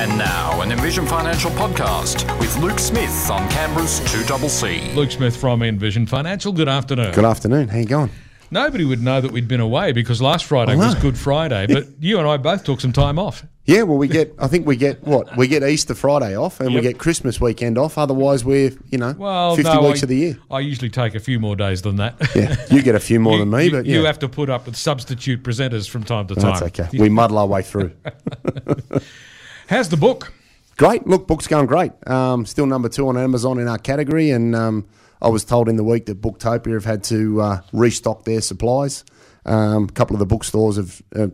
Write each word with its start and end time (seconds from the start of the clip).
And 0.00 0.16
now, 0.16 0.62
an 0.62 0.72
Envision 0.72 1.04
Financial 1.06 1.50
podcast 1.50 2.24
with 2.40 2.56
Luke 2.56 2.78
Smith 2.78 3.30
on 3.30 3.46
Canberra's 3.50 4.00
2CC. 4.00 4.94
Luke 4.94 5.10
Smith 5.10 5.36
from 5.36 5.62
Envision 5.62 6.06
Financial. 6.06 6.52
Good 6.54 6.70
afternoon. 6.70 7.12
Good 7.12 7.26
afternoon. 7.26 7.68
How 7.68 7.76
you 7.78 7.84
going? 7.84 8.10
Nobody 8.50 8.86
would 8.86 9.02
know 9.02 9.20
that 9.20 9.30
we'd 9.30 9.46
been 9.46 9.60
away 9.60 9.92
because 9.92 10.22
last 10.22 10.46
Friday 10.46 10.74
was. 10.74 10.94
Good 10.94 11.18
Friday, 11.18 11.66
but 11.66 11.84
you 12.00 12.18
and 12.18 12.26
I 12.26 12.38
both 12.38 12.64
took 12.64 12.80
some 12.80 12.92
time 12.92 13.18
off. 13.18 13.44
Yeah, 13.66 13.82
well, 13.82 13.98
we 13.98 14.08
get. 14.08 14.34
I 14.38 14.48
think 14.48 14.66
we 14.66 14.74
get 14.74 15.04
what 15.04 15.36
we 15.36 15.46
get 15.46 15.62
Easter 15.62 15.94
Friday 15.94 16.34
off, 16.34 16.58
and 16.60 16.72
Yep. 16.72 16.82
we 16.82 16.88
get 16.88 16.98
Christmas 16.98 17.40
weekend 17.40 17.76
off. 17.78 17.98
Otherwise, 17.98 18.42
we're 18.44 18.72
you 18.90 18.96
know 18.98 19.14
Well, 19.16 19.54
fifty 19.54 19.70
no, 19.72 19.86
weeks 19.86 20.00
I, 20.00 20.04
of 20.04 20.08
the 20.08 20.16
year. 20.16 20.38
I 20.50 20.60
usually 20.60 20.88
take 20.88 21.14
a 21.14 21.20
few 21.20 21.38
more 21.38 21.54
days 21.54 21.82
than 21.82 21.96
that. 21.96 22.16
Yeah, 22.34 22.56
you 22.70 22.82
get 22.82 22.94
a 22.96 23.00
few 23.00 23.20
more 23.20 23.34
you, 23.34 23.38
than 23.40 23.50
me, 23.50 23.64
you- 23.66 23.70
but 23.70 23.86
you 23.86 24.04
have 24.06 24.18
to 24.20 24.28
put 24.28 24.48
up 24.50 24.64
with 24.66 24.76
substitute 24.76 25.42
presenters 25.44 25.88
from 25.88 26.02
time 26.04 26.26
to 26.28 26.34
time. 26.34 26.58
that's 26.58 26.80
okay. 26.80 26.88
We 26.98 27.10
muddle 27.10 27.36
our 27.38 27.46
way 27.46 27.62
through. 27.62 27.92
How's 29.70 29.88
the 29.88 29.96
book? 29.96 30.32
Great. 30.76 31.06
Look, 31.06 31.28
book's 31.28 31.46
going 31.46 31.66
great. 31.66 31.92
Um, 32.04 32.44
still 32.44 32.66
number 32.66 32.88
two 32.88 33.06
on 33.08 33.16
Amazon 33.16 33.60
in 33.60 33.68
our 33.68 33.78
category, 33.78 34.30
and 34.32 34.52
um, 34.56 34.84
I 35.22 35.28
was 35.28 35.44
told 35.44 35.68
in 35.68 35.76
the 35.76 35.84
week 35.84 36.06
that 36.06 36.20
Booktopia 36.20 36.74
have 36.74 36.84
had 36.84 37.04
to 37.04 37.40
uh, 37.40 37.60
restock 37.72 38.24
their 38.24 38.40
supplies. 38.40 39.04
Um, 39.46 39.84
a 39.84 39.92
couple 39.92 40.16
of 40.16 40.18
the 40.18 40.26
bookstores 40.26 40.74
have 40.76 41.00
uh, 41.14 41.28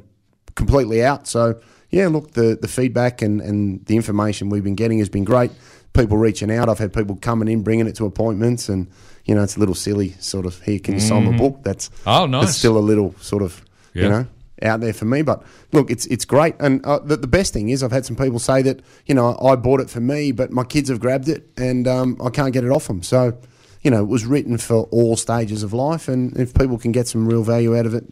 completely 0.54 1.02
out. 1.02 1.26
So 1.26 1.58
yeah, 1.88 2.08
look, 2.08 2.32
the 2.32 2.58
the 2.60 2.68
feedback 2.68 3.22
and, 3.22 3.40
and 3.40 3.82
the 3.86 3.96
information 3.96 4.50
we've 4.50 4.62
been 4.62 4.74
getting 4.74 4.98
has 4.98 5.08
been 5.08 5.24
great. 5.24 5.50
People 5.94 6.18
reaching 6.18 6.50
out. 6.52 6.68
I've 6.68 6.78
had 6.78 6.92
people 6.92 7.16
coming 7.16 7.48
in, 7.48 7.62
bringing 7.62 7.86
it 7.86 7.94
to 7.96 8.04
appointments, 8.04 8.68
and 8.68 8.86
you 9.24 9.34
know 9.34 9.44
it's 9.44 9.56
a 9.56 9.60
little 9.60 9.74
silly, 9.74 10.10
sort 10.18 10.44
of. 10.44 10.60
Here, 10.60 10.78
can 10.78 10.92
you 10.92 11.00
sign 11.00 11.24
my 11.24 11.34
book? 11.38 11.60
That's 11.62 11.88
Oh, 12.06 12.26
nice. 12.26 12.44
That's 12.44 12.58
still 12.58 12.76
a 12.76 12.80
little 12.80 13.14
sort 13.18 13.42
of 13.42 13.64
Yeah. 13.94 14.02
you 14.02 14.08
know 14.10 14.26
out 14.62 14.80
there 14.80 14.92
for 14.92 15.04
me. 15.04 15.22
But 15.22 15.42
look, 15.72 15.90
it's 15.90 16.06
it's 16.06 16.24
great, 16.24 16.54
and 16.60 16.84
uh, 16.84 16.98
the, 17.00 17.16
the 17.16 17.26
best 17.26 17.52
thing 17.52 17.68
is 17.68 17.82
I've 17.82 17.92
had 17.92 18.06
some 18.06 18.16
people 18.16 18.38
say 18.38 18.62
that 18.62 18.80
you 19.06 19.14
know 19.14 19.38
I 19.42 19.56
bought 19.56 19.80
it 19.80 19.90
for 19.90 20.00
me, 20.00 20.32
but 20.32 20.50
my 20.50 20.64
kids 20.64 20.88
have 20.88 21.00
grabbed 21.00 21.28
it, 21.28 21.48
and 21.56 21.86
um, 21.86 22.20
I 22.24 22.30
can't 22.30 22.52
get 22.52 22.64
it 22.64 22.70
off 22.70 22.86
them. 22.86 23.02
So 23.02 23.38
you 23.82 23.90
know 23.90 24.02
it 24.02 24.08
was 24.08 24.24
written 24.24 24.58
for 24.58 24.84
all 24.84 25.16
stages 25.16 25.62
of 25.62 25.72
life, 25.72 26.08
and 26.08 26.36
if 26.38 26.54
people 26.54 26.78
can 26.78 26.92
get 26.92 27.08
some 27.08 27.28
real 27.28 27.42
value 27.42 27.76
out 27.76 27.86
of 27.86 27.94
it, 27.94 28.04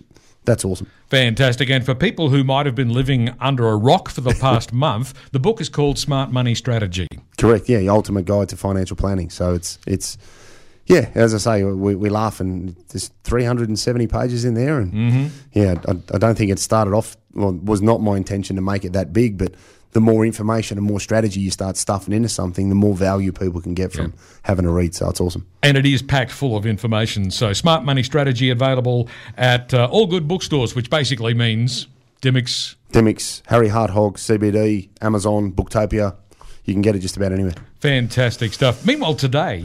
that's 0.44 0.64
awesome. 0.64 0.90
Fantastic. 1.08 1.70
And 1.70 1.84
for 1.84 1.94
people 1.94 2.28
who 2.28 2.44
might 2.44 2.66
have 2.66 2.74
been 2.74 2.92
living 2.92 3.34
under 3.40 3.68
a 3.68 3.76
rock 3.76 4.08
for 4.08 4.20
the 4.20 4.34
past 4.40 4.72
month, 4.72 5.14
the 5.32 5.38
book 5.38 5.60
is 5.60 5.68
called 5.68 5.98
Smart 5.98 6.30
Money 6.30 6.54
Strategy. 6.54 7.08
Correct. 7.38 7.68
Yeah, 7.68 7.78
your 7.78 7.94
ultimate 7.94 8.26
guide 8.26 8.48
to 8.50 8.56
financial 8.56 8.96
planning. 8.96 9.30
So 9.30 9.54
it's 9.54 9.78
it's 9.86 10.18
yeah, 10.86 11.10
as 11.14 11.34
I 11.34 11.38
say, 11.38 11.64
we, 11.64 11.94
we 11.94 12.08
laugh 12.10 12.40
and 12.40 12.76
there's 12.88 13.10
370 13.24 14.06
pages 14.06 14.44
in 14.44 14.54
there, 14.54 14.78
and 14.78 15.30
yeah, 15.52 15.74
I, 15.88 15.92
I 16.12 16.18
don't 16.18 16.36
think 16.36 16.50
it 16.50 16.58
started 16.58 16.94
off. 16.94 17.16
Well, 17.32 17.52
was 17.52 17.82
not 17.82 18.00
my 18.00 18.16
intention 18.16 18.56
to 18.56 18.62
make 18.62 18.84
it 18.84 18.92
that 18.92 19.12
big, 19.12 19.38
but 19.38 19.54
the 19.94 20.00
more 20.00 20.26
information 20.26 20.76
and 20.76 20.86
more 20.86 21.00
strategy 21.00 21.40
you 21.40 21.50
start 21.50 21.76
stuffing 21.76 22.12
into 22.12 22.28
something, 22.28 22.68
the 22.68 22.74
more 22.74 22.94
value 22.94 23.32
people 23.32 23.60
can 23.60 23.74
get 23.74 23.92
from 23.92 24.12
having 24.42 24.66
a 24.66 24.72
read. 24.72 24.94
So 24.94 25.08
it's 25.08 25.20
awesome. 25.20 25.46
And 25.62 25.76
it 25.76 25.86
is 25.86 26.02
packed 26.02 26.32
full 26.32 26.56
of 26.56 26.66
information. 26.66 27.30
So, 27.30 27.52
Smart 27.52 27.84
Money 27.84 28.02
Strategy 28.02 28.50
available 28.50 29.08
at 29.36 29.72
uh, 29.72 29.88
all 29.90 30.06
good 30.06 30.28
bookstores, 30.28 30.74
which 30.74 30.90
basically 30.90 31.32
means 31.32 31.86
Dymocks. 32.20 32.74
Dymocks, 32.92 33.42
Harry 33.46 33.68
Hart 33.68 33.90
Hog, 33.90 34.16
QBD, 34.16 34.88
Amazon, 35.00 35.52
Booktopia. 35.52 36.16
You 36.64 36.72
can 36.72 36.80
get 36.80 36.96
it 36.96 37.00
just 37.00 37.16
about 37.16 37.32
anywhere. 37.32 37.52
Fantastic 37.80 38.54
stuff. 38.54 38.86
Meanwhile, 38.86 39.16
today 39.16 39.62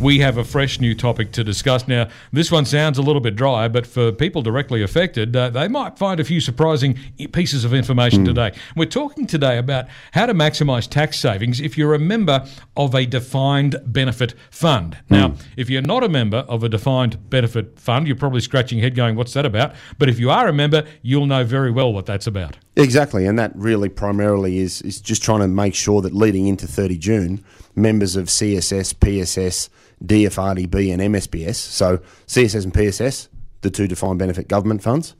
we 0.00 0.18
have 0.18 0.36
a 0.36 0.42
fresh 0.42 0.80
new 0.80 0.96
topic 0.96 1.30
to 1.32 1.44
discuss. 1.44 1.86
Now, 1.86 2.08
this 2.32 2.50
one 2.50 2.64
sounds 2.64 2.98
a 2.98 3.02
little 3.02 3.20
bit 3.20 3.36
dry, 3.36 3.68
but 3.68 3.86
for 3.86 4.10
people 4.10 4.42
directly 4.42 4.82
affected, 4.82 5.36
uh, 5.36 5.50
they 5.50 5.68
might 5.68 5.96
find 5.96 6.18
a 6.18 6.24
few 6.24 6.40
surprising 6.40 6.98
pieces 7.30 7.64
of 7.64 7.72
information 7.72 8.24
today. 8.24 8.52
We're 8.74 8.86
talking 8.86 9.28
today 9.28 9.58
about 9.58 9.84
how 10.10 10.26
to 10.26 10.34
maximize 10.34 10.88
tax 10.88 11.20
savings 11.20 11.60
if 11.60 11.78
you're 11.78 11.94
a 11.94 12.00
member 12.00 12.44
of 12.76 12.96
a 12.96 13.06
defined 13.06 13.76
benefit 13.86 14.34
fund. 14.50 14.98
Now, 15.08 15.34
if 15.56 15.70
you're 15.70 15.82
not 15.82 16.02
a 16.02 16.08
member 16.08 16.38
of 16.38 16.64
a 16.64 16.68
defined 16.68 17.30
benefit 17.30 17.78
fund, 17.78 18.08
you're 18.08 18.16
probably 18.16 18.40
scratching 18.40 18.78
your 18.78 18.86
head 18.86 18.96
going, 18.96 19.14
What's 19.14 19.34
that 19.34 19.46
about? 19.46 19.74
But 19.98 20.08
if 20.08 20.18
you 20.18 20.30
are 20.30 20.48
a 20.48 20.52
member, 20.52 20.84
you'll 21.02 21.26
know 21.26 21.44
very 21.44 21.70
well 21.70 21.92
what 21.92 22.06
that's 22.06 22.26
about. 22.26 22.56
Exactly, 22.76 23.26
and 23.26 23.38
that 23.38 23.52
really 23.56 23.88
primarily 23.88 24.58
is 24.58 24.80
is 24.82 25.00
just 25.00 25.22
trying 25.22 25.40
to 25.40 25.48
make 25.48 25.74
sure 25.74 26.00
that 26.02 26.14
leading 26.14 26.46
into 26.46 26.66
30 26.66 26.98
June, 26.98 27.44
members 27.74 28.16
of 28.16 28.26
CSS, 28.26 28.98
PSS, 29.00 29.68
DFRDB, 30.04 30.92
and 30.92 31.02
MSBS, 31.14 31.56
so 31.56 31.98
CSS 32.26 32.64
and 32.64 32.72
PSS, 32.74 33.28
the 33.62 33.70
two 33.70 33.86
defined 33.86 34.18
benefit 34.18 34.48
government 34.48 34.82
funds, 34.82 35.14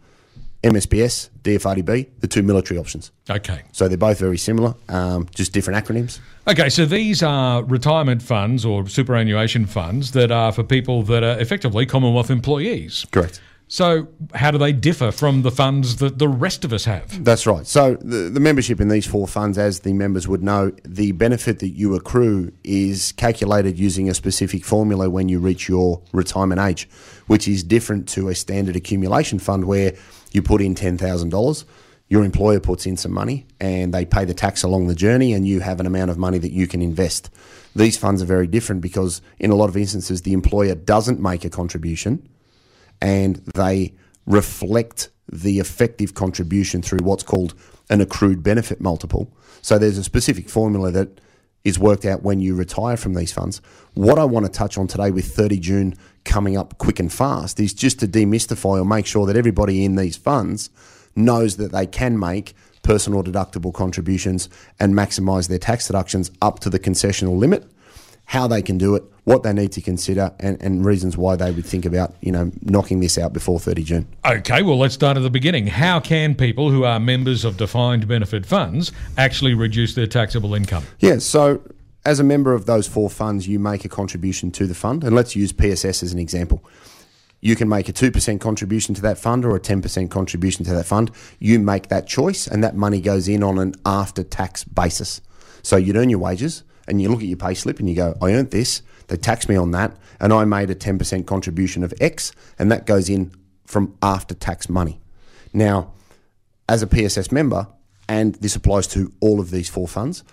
MSBS, 0.62 1.30
DFRDB, 1.42 2.08
the 2.20 2.28
two 2.28 2.42
military 2.42 2.78
options. 2.78 3.12
Okay. 3.28 3.62
So 3.72 3.88
they're 3.88 3.96
both 3.96 4.18
very 4.18 4.36
similar, 4.36 4.74
um, 4.88 5.26
just 5.34 5.52
different 5.52 5.84
acronyms. 5.84 6.20
Okay, 6.46 6.68
so 6.68 6.84
these 6.84 7.22
are 7.22 7.62
retirement 7.64 8.22
funds 8.22 8.64
or 8.64 8.86
superannuation 8.86 9.66
funds 9.66 10.12
that 10.12 10.30
are 10.30 10.52
for 10.52 10.62
people 10.62 11.02
that 11.04 11.22
are 11.22 11.38
effectively 11.40 11.86
Commonwealth 11.86 12.30
employees. 12.30 13.06
Correct. 13.10 13.40
So, 13.72 14.08
how 14.34 14.50
do 14.50 14.58
they 14.58 14.72
differ 14.72 15.12
from 15.12 15.42
the 15.42 15.52
funds 15.52 15.98
that 15.98 16.18
the 16.18 16.26
rest 16.26 16.64
of 16.64 16.72
us 16.72 16.86
have? 16.86 17.22
That's 17.24 17.46
right. 17.46 17.64
So 17.64 17.94
the, 18.00 18.28
the 18.28 18.40
membership 18.40 18.80
in 18.80 18.88
these 18.88 19.06
four 19.06 19.28
funds, 19.28 19.58
as 19.58 19.80
the 19.80 19.92
members 19.92 20.26
would 20.26 20.42
know, 20.42 20.72
the 20.84 21.12
benefit 21.12 21.60
that 21.60 21.68
you 21.68 21.94
accrue 21.94 22.50
is 22.64 23.12
calculated 23.12 23.78
using 23.78 24.10
a 24.10 24.14
specific 24.14 24.64
formula 24.64 25.08
when 25.08 25.28
you 25.28 25.38
reach 25.38 25.68
your 25.68 26.02
retirement 26.12 26.60
age, 26.60 26.88
which 27.28 27.46
is 27.46 27.62
different 27.62 28.08
to 28.08 28.28
a 28.28 28.34
standard 28.34 28.74
accumulation 28.74 29.38
fund 29.38 29.66
where 29.66 29.94
you 30.32 30.42
put 30.42 30.60
in 30.60 30.74
ten 30.74 30.98
thousand 30.98 31.28
dollars. 31.28 31.64
Your 32.08 32.24
employer 32.24 32.58
puts 32.58 32.86
in 32.86 32.96
some 32.96 33.12
money 33.12 33.46
and 33.60 33.94
they 33.94 34.04
pay 34.04 34.24
the 34.24 34.34
tax 34.34 34.64
along 34.64 34.88
the 34.88 34.96
journey, 34.96 35.32
and 35.32 35.46
you 35.46 35.60
have 35.60 35.78
an 35.78 35.86
amount 35.86 36.10
of 36.10 36.18
money 36.18 36.38
that 36.38 36.50
you 36.50 36.66
can 36.66 36.82
invest. 36.82 37.30
These 37.76 37.96
funds 37.96 38.20
are 38.20 38.26
very 38.26 38.48
different 38.48 38.80
because, 38.82 39.22
in 39.38 39.52
a 39.52 39.54
lot 39.54 39.68
of 39.68 39.76
instances, 39.76 40.22
the 40.22 40.32
employer 40.32 40.74
doesn't 40.74 41.20
make 41.20 41.44
a 41.44 41.50
contribution 41.50 42.28
and 43.00 43.36
they 43.54 43.94
reflect 44.26 45.10
the 45.30 45.58
effective 45.58 46.14
contribution 46.14 46.82
through 46.82 47.00
what's 47.02 47.22
called 47.22 47.54
an 47.88 48.00
accrued 48.00 48.42
benefit 48.42 48.80
multiple. 48.80 49.32
So 49.62 49.78
there's 49.78 49.98
a 49.98 50.04
specific 50.04 50.48
formula 50.48 50.90
that 50.92 51.20
is 51.64 51.78
worked 51.78 52.04
out 52.04 52.22
when 52.22 52.40
you 52.40 52.54
retire 52.54 52.96
from 52.96 53.14
these 53.14 53.32
funds. 53.32 53.60
What 53.94 54.18
I 54.18 54.24
want 54.24 54.46
to 54.46 54.52
touch 54.52 54.78
on 54.78 54.86
today 54.86 55.10
with 55.10 55.26
30 55.34 55.58
June 55.58 55.94
coming 56.24 56.56
up 56.56 56.78
quick 56.78 56.98
and 56.98 57.12
fast 57.12 57.60
is 57.60 57.74
just 57.74 58.00
to 58.00 58.08
demystify 58.08 58.80
or 58.80 58.84
make 58.84 59.06
sure 59.06 59.26
that 59.26 59.36
everybody 59.36 59.84
in 59.84 59.96
these 59.96 60.16
funds 60.16 60.70
knows 61.14 61.56
that 61.56 61.72
they 61.72 61.86
can 61.86 62.18
make 62.18 62.54
personal 62.82 63.22
deductible 63.22 63.74
contributions 63.74 64.48
and 64.78 64.94
maximize 64.94 65.48
their 65.48 65.58
tax 65.58 65.86
deductions 65.86 66.30
up 66.40 66.60
to 66.60 66.70
the 66.70 66.78
concessional 66.78 67.36
limit 67.36 67.70
how 68.30 68.46
they 68.46 68.62
can 68.62 68.78
do 68.78 68.94
it, 68.94 69.02
what 69.24 69.42
they 69.42 69.52
need 69.52 69.72
to 69.72 69.80
consider, 69.80 70.32
and, 70.38 70.56
and 70.62 70.84
reasons 70.84 71.16
why 71.16 71.34
they 71.34 71.50
would 71.50 71.66
think 71.66 71.84
about 71.84 72.14
you 72.20 72.30
know 72.30 72.52
knocking 72.62 73.00
this 73.00 73.18
out 73.18 73.32
before 73.32 73.58
30 73.58 73.82
June. 73.82 74.06
Okay, 74.24 74.62
well, 74.62 74.78
let's 74.78 74.94
start 74.94 75.16
at 75.16 75.24
the 75.24 75.30
beginning. 75.30 75.66
How 75.66 75.98
can 75.98 76.36
people 76.36 76.70
who 76.70 76.84
are 76.84 77.00
members 77.00 77.44
of 77.44 77.56
defined 77.56 78.06
benefit 78.06 78.46
funds 78.46 78.92
actually 79.18 79.54
reduce 79.54 79.96
their 79.96 80.06
taxable 80.06 80.54
income? 80.54 80.84
Yeah, 81.00 81.18
so 81.18 81.60
as 82.04 82.20
a 82.20 82.24
member 82.24 82.54
of 82.54 82.66
those 82.66 82.86
four 82.86 83.10
funds, 83.10 83.48
you 83.48 83.58
make 83.58 83.84
a 83.84 83.88
contribution 83.88 84.52
to 84.52 84.68
the 84.68 84.76
fund, 84.76 85.02
and 85.02 85.16
let's 85.16 85.34
use 85.34 85.50
PSS 85.50 86.04
as 86.04 86.12
an 86.12 86.20
example. 86.20 86.62
You 87.40 87.56
can 87.56 87.68
make 87.68 87.88
a 87.88 87.92
2% 87.92 88.40
contribution 88.40 88.94
to 88.94 89.02
that 89.02 89.18
fund 89.18 89.44
or 89.44 89.56
a 89.56 89.60
10% 89.60 90.08
contribution 90.08 90.64
to 90.66 90.74
that 90.74 90.86
fund. 90.86 91.10
You 91.40 91.58
make 91.58 91.88
that 91.88 92.06
choice, 92.06 92.46
and 92.46 92.62
that 92.62 92.76
money 92.76 93.00
goes 93.00 93.26
in 93.26 93.42
on 93.42 93.58
an 93.58 93.74
after 93.84 94.22
tax 94.22 94.62
basis. 94.62 95.20
So 95.62 95.76
you'd 95.76 95.96
earn 95.96 96.10
your 96.10 96.20
wages, 96.20 96.62
and 96.86 97.00
you 97.00 97.08
look 97.08 97.20
at 97.20 97.26
your 97.26 97.36
pay 97.36 97.54
slip 97.54 97.78
and 97.78 97.88
you 97.88 97.94
go, 97.94 98.16
I 98.20 98.32
earned 98.32 98.50
this, 98.50 98.82
they 99.08 99.16
tax 99.16 99.48
me 99.48 99.56
on 99.56 99.70
that, 99.72 99.96
and 100.20 100.32
I 100.32 100.44
made 100.44 100.70
a 100.70 100.74
10% 100.74 101.26
contribution 101.26 101.82
of 101.82 101.94
X, 102.00 102.32
and 102.58 102.70
that 102.70 102.86
goes 102.86 103.08
in 103.08 103.32
from 103.66 103.96
after 104.02 104.34
tax 104.34 104.68
money. 104.68 105.00
Now, 105.52 105.92
as 106.68 106.82
a 106.82 106.86
PSS 106.86 107.32
member, 107.32 107.66
and 108.08 108.34
this 108.36 108.56
applies 108.56 108.86
to 108.88 109.12
all 109.20 109.40
of 109.40 109.50
these 109.50 109.68
four 109.68 109.88
funds, 109.88 110.24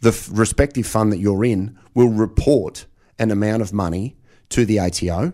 the 0.00 0.10
f- 0.10 0.28
respective 0.32 0.86
fund 0.86 1.12
that 1.12 1.18
you're 1.18 1.44
in 1.44 1.78
will 1.94 2.08
report 2.08 2.86
an 3.18 3.30
amount 3.30 3.62
of 3.62 3.72
money 3.72 4.16
to 4.50 4.64
the 4.64 4.78
ATO 4.78 5.32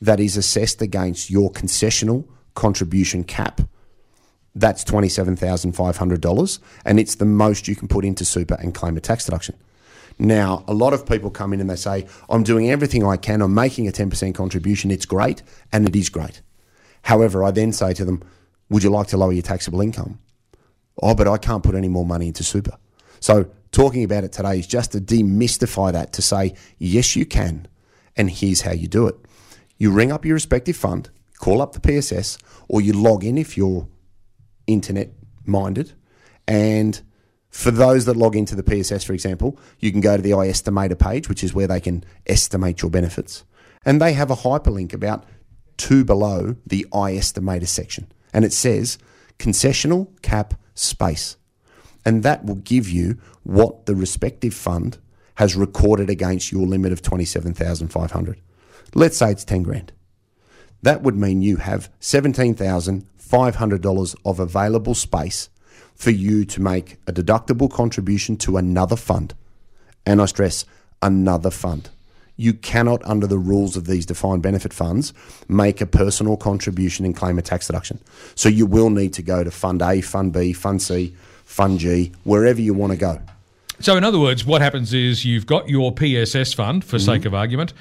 that 0.00 0.20
is 0.20 0.36
assessed 0.36 0.82
against 0.82 1.30
your 1.30 1.50
concessional 1.50 2.26
contribution 2.54 3.24
cap. 3.24 3.60
That's 4.54 4.84
$27,500, 4.84 6.58
and 6.84 7.00
it's 7.00 7.16
the 7.16 7.24
most 7.24 7.66
you 7.66 7.74
can 7.74 7.88
put 7.88 8.04
into 8.04 8.24
super 8.24 8.54
and 8.54 8.72
claim 8.72 8.96
a 8.96 9.00
tax 9.00 9.24
deduction. 9.24 9.56
Now, 10.18 10.64
a 10.68 10.74
lot 10.74 10.92
of 10.92 11.06
people 11.06 11.30
come 11.30 11.52
in 11.52 11.60
and 11.60 11.68
they 11.68 11.76
say, 11.76 12.06
I'm 12.28 12.44
doing 12.44 12.70
everything 12.70 13.04
I 13.04 13.16
can, 13.16 13.42
I'm 13.42 13.54
making 13.54 13.88
a 13.88 13.92
10% 13.92 14.34
contribution, 14.34 14.90
it's 14.90 15.06
great, 15.06 15.42
and 15.72 15.88
it 15.88 15.96
is 15.96 16.08
great. 16.08 16.40
However, 17.02 17.44
I 17.44 17.50
then 17.50 17.72
say 17.72 17.92
to 17.94 18.04
them, 18.04 18.22
Would 18.70 18.82
you 18.82 18.90
like 18.90 19.08
to 19.08 19.16
lower 19.16 19.32
your 19.32 19.42
taxable 19.42 19.80
income? 19.80 20.20
Oh, 21.02 21.14
but 21.14 21.26
I 21.26 21.36
can't 21.38 21.64
put 21.64 21.74
any 21.74 21.88
more 21.88 22.06
money 22.06 22.28
into 22.28 22.44
super. 22.44 22.76
So, 23.20 23.50
talking 23.72 24.04
about 24.04 24.24
it 24.24 24.32
today 24.32 24.58
is 24.58 24.66
just 24.66 24.92
to 24.92 25.00
demystify 25.00 25.92
that 25.92 26.12
to 26.12 26.22
say, 26.22 26.54
yes, 26.78 27.16
you 27.16 27.26
can, 27.26 27.66
and 28.16 28.30
here's 28.30 28.60
how 28.60 28.72
you 28.72 28.86
do 28.86 29.08
it. 29.08 29.16
You 29.76 29.90
ring 29.90 30.12
up 30.12 30.24
your 30.24 30.34
respective 30.34 30.76
fund, 30.76 31.10
call 31.38 31.60
up 31.60 31.72
the 31.72 31.80
PSS, 31.80 32.38
or 32.68 32.80
you 32.80 32.92
log 32.92 33.24
in 33.24 33.36
if 33.36 33.56
you're 33.56 33.88
internet 34.66 35.10
minded, 35.44 35.92
and 36.46 37.00
For 37.54 37.70
those 37.70 38.04
that 38.06 38.16
log 38.16 38.34
into 38.34 38.56
the 38.56 38.64
PSS, 38.64 39.04
for 39.04 39.12
example, 39.12 39.56
you 39.78 39.92
can 39.92 40.00
go 40.00 40.16
to 40.16 40.22
the 40.22 40.32
iEstimator 40.32 40.98
page, 40.98 41.28
which 41.28 41.44
is 41.44 41.54
where 41.54 41.68
they 41.68 41.80
can 41.80 42.02
estimate 42.26 42.82
your 42.82 42.90
benefits. 42.90 43.44
And 43.84 44.02
they 44.02 44.14
have 44.14 44.28
a 44.28 44.34
hyperlink 44.34 44.92
about 44.92 45.24
two 45.76 46.04
below 46.04 46.56
the 46.66 46.84
iEstimator 46.92 47.68
section. 47.68 48.10
And 48.32 48.44
it 48.44 48.52
says 48.52 48.98
concessional 49.38 50.20
cap 50.20 50.54
space. 50.74 51.36
And 52.04 52.24
that 52.24 52.44
will 52.44 52.56
give 52.56 52.90
you 52.90 53.18
what 53.44 53.86
the 53.86 53.94
respective 53.94 54.52
fund 54.52 54.98
has 55.36 55.54
recorded 55.54 56.10
against 56.10 56.50
your 56.50 56.66
limit 56.66 56.90
of 56.90 57.02
27,500. 57.02 58.40
Let's 58.94 59.16
say 59.16 59.30
it's 59.30 59.44
10 59.44 59.62
grand. 59.62 59.92
That 60.82 61.02
would 61.02 61.14
mean 61.16 61.40
you 61.40 61.58
have 61.58 61.88
$17,500 62.00 64.16
of 64.24 64.40
available 64.40 64.96
space 64.96 65.50
for 65.94 66.10
you 66.10 66.44
to 66.44 66.60
make 66.60 66.96
a 67.06 67.12
deductible 67.12 67.70
contribution 67.70 68.36
to 68.38 68.56
another 68.56 68.96
fund. 68.96 69.34
And 70.06 70.20
I 70.20 70.26
stress, 70.26 70.64
another 71.02 71.50
fund. 71.50 71.90
You 72.36 72.52
cannot, 72.52 73.04
under 73.04 73.26
the 73.28 73.38
rules 73.38 73.76
of 73.76 73.86
these 73.86 74.04
defined 74.04 74.42
benefit 74.42 74.72
funds, 74.72 75.14
make 75.48 75.80
a 75.80 75.86
personal 75.86 76.36
contribution 76.36 77.04
and 77.04 77.14
claim 77.16 77.38
a 77.38 77.42
tax 77.42 77.68
deduction. 77.68 78.00
So 78.34 78.48
you 78.48 78.66
will 78.66 78.90
need 78.90 79.12
to 79.14 79.22
go 79.22 79.44
to 79.44 79.50
Fund 79.52 79.80
A, 79.82 80.00
Fund 80.00 80.32
B, 80.32 80.52
Fund 80.52 80.82
C, 80.82 81.14
Fund 81.44 81.78
G, 81.78 82.10
wherever 82.24 82.60
you 82.60 82.74
want 82.74 82.92
to 82.92 82.98
go. 82.98 83.20
So, 83.80 83.96
in 83.96 84.02
other 84.04 84.18
words, 84.18 84.44
what 84.44 84.62
happens 84.62 84.92
is 84.94 85.24
you've 85.24 85.46
got 85.46 85.68
your 85.68 85.92
PSS 85.92 86.52
fund, 86.54 86.84
for 86.84 86.96
Mm-hmm. 86.96 87.04
sake 87.06 87.24
of 87.24 87.34
argument, 87.34 87.72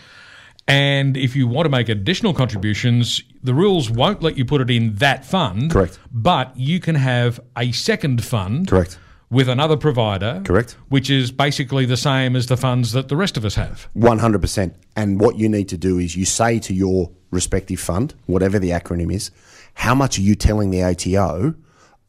and 0.68 1.18
if 1.18 1.36
you 1.36 1.48
want 1.48 1.66
to 1.66 1.70
make 1.70 1.90
additional 1.90 2.34
contributions, 2.34 3.24
the 3.42 3.54
rules 3.54 3.90
won't 3.90 4.22
let 4.24 4.38
you 4.38 4.46
put 4.46 4.62
it 4.62 4.70
in 4.70 4.96
that 4.96 5.26
fund. 5.26 5.72
Correct. 5.72 6.00
But 6.12 6.56
you 6.58 6.80
can 6.80 6.96
have 6.96 7.40
a 7.58 7.72
second 7.72 8.24
fund. 8.24 8.68
Correct. 8.68 8.98
With 9.30 9.50
another 9.50 9.76
provider. 9.76 10.42
Correct. 10.46 10.78
Which 10.90 11.10
is 11.10 11.32
basically 11.32 11.86
the 11.86 11.98
same 11.98 12.36
as 12.36 12.48
the 12.48 12.56
funds 12.56 12.92
that 12.92 13.10
the 13.10 13.16
rest 13.16 13.36
of 13.36 13.44
us 13.44 13.56
have. 13.56 13.90
100%. 13.98 14.76
And 14.96 15.20
what 15.20 15.38
you 15.38 15.50
need 15.50 15.70
to 15.70 15.78
do 15.78 15.98
is 15.98 16.16
you 16.16 16.26
say 16.26 16.60
to 16.60 16.74
your 16.74 17.12
respective 17.32 17.80
fund, 17.80 18.14
whatever 18.28 18.60
the 18.60 18.70
acronym 18.70 19.12
is, 19.12 19.32
how 19.74 19.96
much 19.96 20.20
are 20.20 20.22
you 20.22 20.36
telling 20.36 20.70
the 20.70 20.84
ATO 20.84 21.56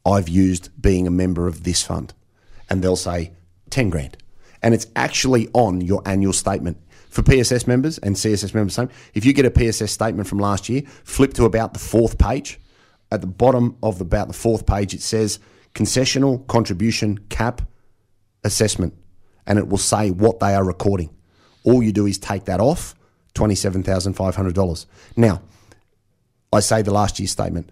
I've 0.05 0.29
used 0.29 0.69
being 0.79 1.07
a 1.07 1.11
member 1.11 1.47
of 1.47 1.63
this 1.63 1.81
fund? 1.81 2.13
And 2.69 2.83
they'll 2.83 2.95
say 2.95 3.31
10 3.71 3.89
grand. 3.89 4.17
And 4.61 4.73
it's 4.73 4.87
actually 4.95 5.49
on 5.53 5.81
your 5.81 6.03
annual 6.05 6.33
statement. 6.33 6.77
For 7.15 7.23
PSS 7.23 7.65
members 7.65 7.97
and 7.99 8.13
CSS 8.13 8.53
members, 8.53 8.73
same. 8.73 8.89
If 9.13 9.23
you 9.23 9.31
get 9.31 9.45
a 9.45 9.49
PSS 9.49 9.89
statement 9.89 10.27
from 10.27 10.39
last 10.39 10.67
year, 10.67 10.81
flip 11.05 11.33
to 11.35 11.45
about 11.45 11.71
the 11.71 11.79
fourth 11.79 12.17
page. 12.17 12.59
At 13.09 13.21
the 13.21 13.27
bottom 13.27 13.77
of 13.81 14.01
about 14.01 14.27
the 14.27 14.33
fourth 14.33 14.65
page, 14.65 14.93
it 14.93 15.01
says 15.01 15.39
concessional 15.73 16.45
contribution 16.47 17.19
cap 17.29 17.61
assessment, 18.43 18.95
and 19.47 19.57
it 19.57 19.69
will 19.69 19.77
say 19.77 20.11
what 20.11 20.41
they 20.41 20.53
are 20.53 20.65
recording. 20.65 21.09
All 21.63 21.81
you 21.81 21.93
do 21.93 22.05
is 22.05 22.17
take 22.17 22.43
that 22.45 22.59
off, 22.59 22.95
$27,500. 23.35 24.85
Now, 25.15 25.41
I 26.51 26.59
say 26.59 26.81
the 26.81 26.91
last 26.91 27.17
year's 27.17 27.31
statement. 27.31 27.69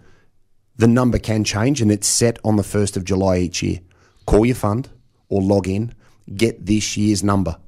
The 0.76 0.88
number 0.88 1.18
can 1.18 1.44
change 1.44 1.82
and 1.82 1.92
it's 1.92 2.06
set 2.06 2.38
on 2.44 2.56
the 2.56 2.62
1st 2.62 2.96
of 2.96 3.04
July 3.04 3.40
each 3.40 3.62
year. 3.62 3.80
Call 4.24 4.46
your 4.46 4.54
fund 4.54 4.88
or 5.28 5.42
log 5.42 5.68
in, 5.68 5.94
get 6.34 6.64
this 6.64 6.96
year's 6.96 7.22
number. 7.22 7.58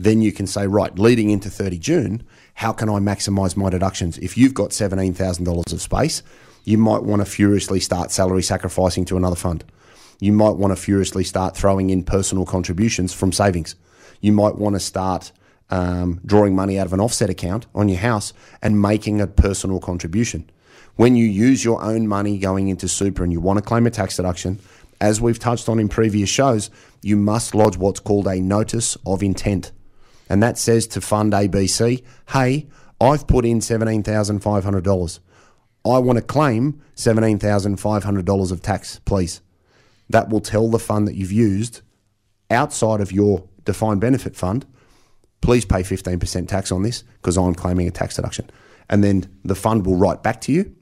Then 0.00 0.22
you 0.22 0.32
can 0.32 0.46
say, 0.46 0.66
right, 0.66 0.98
leading 0.98 1.28
into 1.28 1.50
30 1.50 1.76
June, 1.76 2.22
how 2.54 2.72
can 2.72 2.88
I 2.88 3.00
maximize 3.00 3.54
my 3.54 3.68
deductions? 3.68 4.16
If 4.16 4.34
you've 4.34 4.54
got 4.54 4.70
$17,000 4.70 5.72
of 5.74 5.82
space, 5.82 6.22
you 6.64 6.78
might 6.78 7.02
want 7.02 7.20
to 7.20 7.30
furiously 7.30 7.80
start 7.80 8.10
salary 8.10 8.42
sacrificing 8.42 9.04
to 9.04 9.18
another 9.18 9.36
fund. 9.36 9.62
You 10.18 10.32
might 10.32 10.56
want 10.56 10.74
to 10.74 10.82
furiously 10.82 11.22
start 11.22 11.54
throwing 11.54 11.90
in 11.90 12.02
personal 12.02 12.46
contributions 12.46 13.12
from 13.12 13.30
savings. 13.30 13.74
You 14.22 14.32
might 14.32 14.56
want 14.56 14.74
to 14.74 14.80
start 14.80 15.32
um, 15.68 16.22
drawing 16.24 16.56
money 16.56 16.78
out 16.78 16.86
of 16.86 16.94
an 16.94 17.00
offset 17.00 17.28
account 17.28 17.66
on 17.74 17.90
your 17.90 17.98
house 17.98 18.32
and 18.62 18.80
making 18.80 19.20
a 19.20 19.26
personal 19.26 19.80
contribution. 19.80 20.48
When 20.96 21.14
you 21.14 21.26
use 21.26 21.62
your 21.62 21.82
own 21.82 22.08
money 22.08 22.38
going 22.38 22.68
into 22.68 22.88
super 22.88 23.22
and 23.22 23.34
you 23.34 23.40
want 23.42 23.58
to 23.58 23.62
claim 23.62 23.86
a 23.86 23.90
tax 23.90 24.16
deduction, 24.16 24.60
as 24.98 25.20
we've 25.20 25.38
touched 25.38 25.68
on 25.68 25.78
in 25.78 25.90
previous 25.90 26.30
shows, 26.30 26.70
you 27.02 27.18
must 27.18 27.54
lodge 27.54 27.76
what's 27.76 28.00
called 28.00 28.26
a 28.26 28.40
notice 28.40 28.96
of 29.04 29.22
intent. 29.22 29.72
And 30.30 30.42
that 30.42 30.56
says 30.56 30.86
to 30.86 31.00
Fund 31.00 31.34
ABC, 31.34 32.02
hey, 32.30 32.68
I've 33.00 33.26
put 33.26 33.44
in 33.44 33.58
$17,500. 33.58 35.18
I 35.84 35.98
want 35.98 36.18
to 36.18 36.24
claim 36.24 36.80
$17,500 36.96 38.52
of 38.52 38.62
tax, 38.62 39.00
please. 39.04 39.40
That 40.08 40.28
will 40.28 40.40
tell 40.40 40.70
the 40.70 40.78
fund 40.78 41.08
that 41.08 41.16
you've 41.16 41.32
used 41.32 41.82
outside 42.50 43.00
of 43.00 43.12
your 43.12 43.44
defined 43.64 44.00
benefit 44.00 44.36
fund, 44.36 44.66
please 45.40 45.64
pay 45.64 45.82
15% 45.82 46.48
tax 46.48 46.70
on 46.70 46.82
this 46.82 47.02
because 47.14 47.36
I'm 47.36 47.54
claiming 47.54 47.88
a 47.88 47.90
tax 47.90 48.16
deduction. 48.16 48.50
And 48.88 49.02
then 49.02 49.24
the 49.44 49.54
fund 49.54 49.86
will 49.86 49.96
write 49.96 50.22
back 50.22 50.40
to 50.42 50.52
you, 50.52 50.74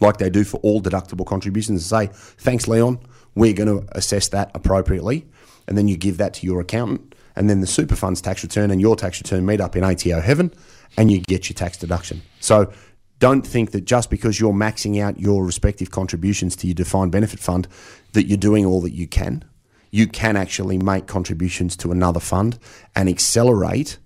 like 0.00 0.16
they 0.16 0.30
do 0.30 0.44
for 0.44 0.58
all 0.58 0.82
deductible 0.82 1.26
contributions, 1.26 1.92
and 1.92 2.08
say, 2.08 2.12
thanks, 2.38 2.66
Leon, 2.66 2.98
we're 3.34 3.52
going 3.52 3.68
to 3.68 3.86
assess 3.92 4.28
that 4.28 4.50
appropriately. 4.54 5.26
And 5.68 5.76
then 5.76 5.88
you 5.88 5.96
give 5.96 6.18
that 6.18 6.34
to 6.34 6.46
your 6.46 6.60
accountant. 6.60 7.14
And 7.36 7.50
then 7.50 7.60
the 7.60 7.66
super 7.66 7.94
funds 7.94 8.20
tax 8.20 8.42
return 8.42 8.70
and 8.70 8.80
your 8.80 8.96
tax 8.96 9.20
return 9.20 9.44
meet 9.44 9.60
up 9.60 9.76
in 9.76 9.84
ATO 9.84 10.20
heaven 10.20 10.52
and 10.96 11.10
you 11.10 11.20
get 11.20 11.48
your 11.48 11.54
tax 11.54 11.76
deduction. 11.76 12.22
So 12.40 12.72
don't 13.18 13.46
think 13.46 13.70
that 13.72 13.84
just 13.84 14.10
because 14.10 14.40
you're 14.40 14.52
maxing 14.52 15.00
out 15.00 15.20
your 15.20 15.44
respective 15.44 15.90
contributions 15.90 16.56
to 16.56 16.66
your 16.66 16.74
defined 16.74 17.12
benefit 17.12 17.40
fund 17.40 17.68
that 18.12 18.26
you're 18.26 18.38
doing 18.38 18.64
all 18.64 18.80
that 18.82 18.92
you 18.92 19.06
can. 19.06 19.44
You 19.90 20.06
can 20.06 20.36
actually 20.36 20.78
make 20.78 21.06
contributions 21.06 21.76
to 21.78 21.92
another 21.92 22.20
fund 22.20 22.58
and 22.94 23.08
accelerate 23.08 23.98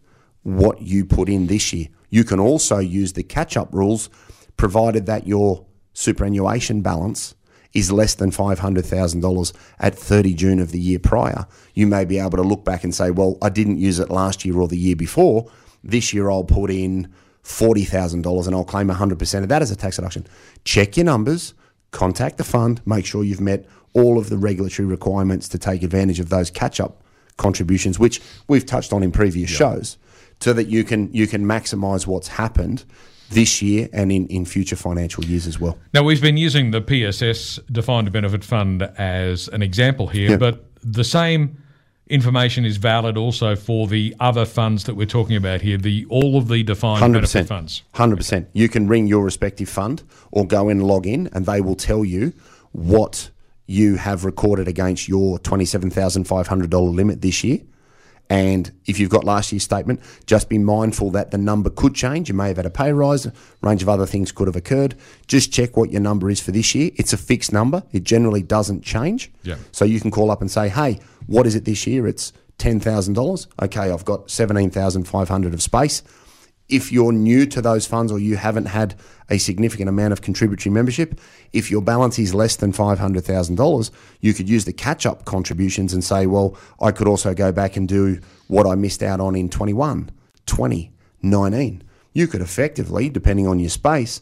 what 0.43 0.83
you 0.83 1.05
put 1.05 1.29
in 1.29 1.47
this 1.47 1.73
year. 1.73 1.89
You 2.09 2.25
can 2.25 2.41
also 2.41 2.79
use 2.79 3.13
the 3.13 3.23
catch 3.23 3.57
up 3.57 3.69
rules 3.73 4.11
provided 4.57 5.07
that 5.07 5.27
your 5.27 5.67
superannuation 5.93 6.83
balance 6.83 7.35
is 7.73 7.93
less 7.93 8.15
than 8.15 8.31
$500,000 8.31 9.53
at 9.79 9.95
30 9.95 10.35
June 10.35 10.59
of 10.59 10.73
the 10.73 10.81
year 10.81 10.99
prior. 10.99 11.47
You 11.75 11.87
may 11.87 12.05
be 12.05 12.19
able 12.19 12.37
to 12.37 12.43
look 12.43 12.65
back 12.65 12.85
and 12.85 12.95
say, 12.95 13.11
well, 13.11 13.39
I 13.41 13.49
didn't 13.49 13.79
use 13.79 13.99
it 13.99 14.11
last 14.11 14.45
year 14.45 14.59
or 14.59 14.69
the 14.69 14.77
year 14.77 14.97
before. 14.97 15.51
This 15.85 16.13
year 16.13 16.31
I'll 16.31 16.45
put 16.45 16.71
in 16.71 17.13
$40,000 17.45 18.47
and 18.47 18.55
I'll 18.55 18.65
claim 18.65 18.89
100% 18.89 19.43
of 19.43 19.49
that 19.49 19.63
as 19.63 19.71
a 19.71 19.77
tax 19.77 19.97
deduction. 19.97 20.27
Check 20.65 20.97
your 20.97 21.07
numbers, 21.07 21.55
contact 21.91 22.39
the 22.39 22.45
fund, 22.45 22.83
make 22.87 23.07
sure 23.07 23.25
you've 23.25 23.41
met 23.41 23.67
all 23.93 24.19
of 24.19 24.29
the 24.29 24.39
regulatory 24.39 24.87
requirements 24.87 25.49
to 25.49 25.59
take 25.59 25.83
advantage 25.83 26.21
of 26.21 26.29
those 26.29 26.51
catch 26.51 26.81
up 26.81 27.03
contributions, 27.37 27.99
which 27.99 28.21
we've 28.47 28.67
touched 28.67 28.93
on 28.93 29.03
in 29.03 29.11
previous 29.11 29.51
shows, 29.51 29.97
so 30.41 30.53
that 30.53 30.69
you 30.69 30.85
can 30.85 31.13
you 31.13 31.27
can 31.27 31.45
maximise 31.45 32.07
what's 32.07 32.29
happened 32.29 32.85
this 33.31 33.63
year 33.63 33.89
and 33.93 34.11
in, 34.11 34.27
in 34.27 34.45
future 34.45 34.75
financial 34.77 35.25
years 35.25 35.47
as 35.47 35.61
well. 35.61 35.79
Now, 35.95 36.03
we've 36.03 36.21
been 36.21 36.37
using 36.37 36.73
the 36.73 36.81
PSS 36.81 37.61
Defined 37.71 38.11
Benefit 38.11 38.43
Fund 38.43 38.83
as 38.99 39.47
an 39.49 39.63
example 39.63 40.09
here, 40.09 40.31
Yeah. 40.31 40.37
but 40.37 40.65
the 40.83 41.05
same 41.05 41.63
information 42.09 42.65
is 42.65 42.77
valid 42.77 43.17
also 43.17 43.55
for 43.55 43.87
the 43.87 44.17
other 44.19 44.45
funds 44.45 44.83
that 44.85 44.97
we're 44.97 45.07
talking 45.07 45.37
about 45.37 45.61
here, 45.61 45.77
the 45.79 46.05
all 46.07 46.37
of 46.37 46.49
the 46.49 46.65
defined 46.65 46.99
Hundred 46.99 47.19
benefit 47.19 47.29
percent. 47.29 47.49
funds. 47.49 47.83
Hundred 47.95 48.17
percent. 48.17 48.49
You 48.53 48.69
can 48.69 48.89
ring 48.89 49.07
your 49.07 49.23
respective 49.23 49.69
fund 49.69 50.03
or 50.33 50.45
go 50.45 50.69
and 50.69 50.83
log 50.83 51.07
in, 51.07 51.29
and 51.33 51.47
they 51.47 51.61
will 51.61 51.77
tell 51.77 52.05
you 52.05 52.33
what 52.73 53.31
you 53.67 53.95
have 53.95 54.25
recorded 54.25 54.67
against 54.67 55.07
your 55.09 55.39
twenty-seven 55.39 55.91
thousand 55.91 56.25
five 56.25 56.49
hundred 56.49 56.71
dollar 56.71 56.91
limit 56.91 57.21
this 57.21 57.45
year. 57.45 57.61
And 58.31 58.71
if 58.87 59.01
you've 59.01 59.11
got 59.11 59.25
last 59.25 59.51
year's 59.51 59.65
statement, 59.65 60.01
just 60.25 60.49
be 60.49 60.57
mindful 60.57 61.11
that 61.11 61.33
the 61.33 61.39
number 61.39 61.69
could 61.69 61.97
change. 61.97 62.29
You 62.29 62.35
may 62.35 62.47
have 62.47 62.59
had 62.59 62.65
a 62.65 62.71
pay 62.71 62.93
rise, 62.93 63.27
a 63.27 63.33
range 63.61 63.83
of 63.83 63.89
other 63.89 64.07
things 64.07 64.31
could 64.31 64.47
have 64.47 64.55
occurred. 64.55 64.95
Just 65.27 65.53
check 65.53 65.77
what 65.77 65.91
your 65.91 66.01
number 66.01 66.31
is 66.31 66.41
for 66.41 66.53
this 66.53 66.73
year. 66.73 66.93
It's 66.95 67.13
a 67.13 67.17
fixed 67.17 67.53
number. 67.53 67.83
It 67.91 68.05
generally 68.05 68.43
doesn't 68.43 68.83
change. 68.83 69.33
Yeah. 69.43 69.57
So 69.73 69.85
you 69.85 70.01
can 70.01 70.13
call 70.13 70.31
up 70.31 70.41
and 70.41 70.51
say, 70.51 70.69
hey, 70.69 71.01
what 71.27 71.45
is 71.45 71.57
it 71.57 71.65
this 71.65 71.89
year? 71.89 72.07
It's 72.07 72.33
$10,000. 72.59 73.47
Okay, 73.63 73.91
I've 73.91 74.05
got 74.05 74.31
17,500 74.31 75.53
of 75.53 75.61
space. 75.63 76.03
If 76.71 76.93
you're 76.93 77.13
new 77.13 77.47
to 77.47 77.61
those 77.61 77.87
funds 77.87 78.13
or 78.13 78.19
you 78.19 78.37
haven't 78.37 78.67
had 78.67 78.95
a 79.29 79.39
significant 79.39 79.89
amount 79.89 80.13
of 80.13 80.23
contributory 80.23 80.73
membership, 80.73 81.21
if 81.53 81.71
your 81.71 81.83
balance 81.83 82.19
is 82.19 82.33
less 82.33 82.57
than 82.57 82.73
$500,000, 82.73 83.91
you 84.21 84.33
could 84.33 84.49
use 84.49 84.65
the 84.65 84.73
catch 84.73 85.05
up 85.05 85.25
contributions 85.25 85.93
and 85.93 86.05
say, 86.05 86.27
well, 86.27 86.57
I 86.81 86.93
could 86.93 87.09
also 87.09 87.35
go 87.35 87.51
back 87.51 87.77
and 87.77 87.89
do 87.89 88.21
what 88.49 88.67
I 88.67 88.75
missed 88.77 89.03
out 89.03 89.21
on 89.21 89.35
in 89.35 89.49
21, 89.49 90.11
20, 90.47 90.93
19. 91.23 91.83
You 92.13 92.27
could 92.27 92.41
effectively, 92.41 93.09
depending 93.09 93.47
on 93.47 93.59
your 93.59 93.71
space, 93.71 94.21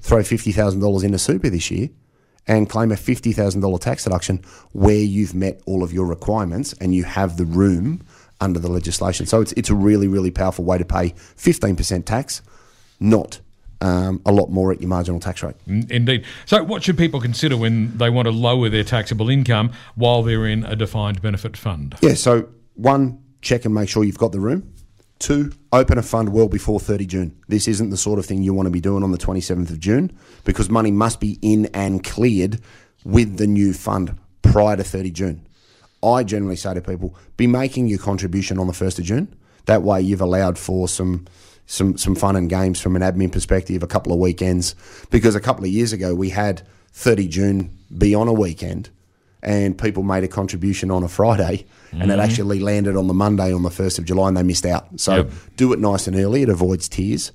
throw 0.00 0.20
$50,000 0.20 1.04
into 1.04 1.18
super 1.18 1.48
this 1.48 1.70
year 1.70 1.90
and 2.46 2.68
claim 2.68 2.90
a 2.90 2.96
$50,000 2.96 3.80
tax 3.80 4.04
deduction 4.04 4.42
where 4.72 4.96
you've 4.96 5.34
met 5.34 5.60
all 5.66 5.82
of 5.82 5.92
your 5.92 6.06
requirements 6.06 6.72
and 6.80 6.94
you 6.94 7.04
have 7.04 7.36
the 7.36 7.44
room 7.44 8.04
under 8.42 8.58
the 8.58 8.68
legislation. 8.68 9.24
So 9.24 9.40
it's, 9.40 9.52
it's 9.52 9.70
a 9.70 9.74
really, 9.74 10.08
really 10.08 10.30
powerful 10.30 10.64
way 10.64 10.76
to 10.76 10.84
pay 10.84 11.10
15% 11.10 12.04
tax, 12.04 12.42
not 13.00 13.40
um, 13.80 14.20
a 14.26 14.32
lot 14.32 14.50
more 14.50 14.72
at 14.72 14.80
your 14.80 14.88
marginal 14.88 15.20
tax 15.20 15.42
rate. 15.42 15.56
Indeed. 15.66 16.24
So, 16.46 16.62
what 16.62 16.82
should 16.82 16.96
people 16.96 17.20
consider 17.20 17.56
when 17.56 17.96
they 17.98 18.10
want 18.10 18.26
to 18.26 18.32
lower 18.32 18.68
their 18.68 18.84
taxable 18.84 19.28
income 19.28 19.72
while 19.96 20.22
they're 20.22 20.46
in 20.46 20.64
a 20.64 20.76
defined 20.76 21.20
benefit 21.20 21.56
fund? 21.56 21.96
Yeah, 22.00 22.14
so 22.14 22.48
one, 22.74 23.22
check 23.40 23.64
and 23.64 23.74
make 23.74 23.88
sure 23.88 24.04
you've 24.04 24.18
got 24.18 24.32
the 24.32 24.40
room. 24.40 24.72
Two, 25.18 25.52
open 25.72 25.98
a 25.98 26.02
fund 26.02 26.32
well 26.32 26.48
before 26.48 26.80
30 26.80 27.06
June. 27.06 27.36
This 27.46 27.68
isn't 27.68 27.90
the 27.90 27.96
sort 27.96 28.18
of 28.18 28.26
thing 28.26 28.42
you 28.42 28.54
want 28.54 28.66
to 28.66 28.70
be 28.70 28.80
doing 28.80 29.04
on 29.04 29.12
the 29.12 29.18
27th 29.18 29.70
of 29.70 29.78
June 29.78 30.16
because 30.44 30.68
money 30.68 30.90
must 30.90 31.20
be 31.20 31.38
in 31.42 31.66
and 31.66 32.02
cleared 32.02 32.60
with 33.04 33.36
the 33.36 33.46
new 33.46 33.72
fund 33.72 34.18
prior 34.42 34.76
to 34.76 34.82
30 34.82 35.10
June. 35.12 35.46
I 36.02 36.24
generally 36.24 36.56
say 36.56 36.74
to 36.74 36.80
people, 36.80 37.14
be 37.36 37.46
making 37.46 37.88
your 37.88 37.98
contribution 37.98 38.58
on 38.58 38.66
the 38.66 38.72
1st 38.72 38.98
of 38.98 39.04
June. 39.04 39.36
That 39.66 39.82
way 39.82 40.00
you've 40.00 40.20
allowed 40.20 40.58
for 40.58 40.88
some 40.88 41.26
some 41.66 41.96
some 41.96 42.16
fun 42.16 42.34
and 42.34 42.50
games 42.50 42.80
from 42.80 42.96
an 42.96 43.02
admin 43.02 43.30
perspective, 43.30 43.82
a 43.82 43.86
couple 43.86 44.12
of 44.12 44.18
weekends. 44.18 44.74
Because 45.10 45.34
a 45.34 45.40
couple 45.40 45.64
of 45.64 45.70
years 45.70 45.92
ago 45.92 46.14
we 46.14 46.30
had 46.30 46.62
30 46.92 47.28
June 47.28 47.78
be 47.96 48.14
on 48.14 48.26
a 48.28 48.32
weekend 48.32 48.90
and 49.42 49.76
people 49.76 50.02
made 50.02 50.24
a 50.24 50.28
contribution 50.28 50.90
on 50.90 51.02
a 51.02 51.08
Friday 51.08 51.66
and 51.90 52.02
it 52.02 52.06
mm-hmm. 52.06 52.20
actually 52.20 52.60
landed 52.60 52.96
on 52.96 53.06
the 53.06 53.14
Monday 53.14 53.52
on 53.52 53.62
the 53.62 53.70
1st 53.70 53.98
of 53.98 54.04
July 54.04 54.28
and 54.28 54.36
they 54.36 54.42
missed 54.42 54.66
out. 54.66 54.88
So 55.00 55.16
Yep. 55.16 55.30
do 55.56 55.72
it 55.72 55.78
nice 55.78 56.06
and 56.06 56.16
early, 56.16 56.42
it 56.42 56.48
avoids 56.48 56.88
tears. 56.88 57.32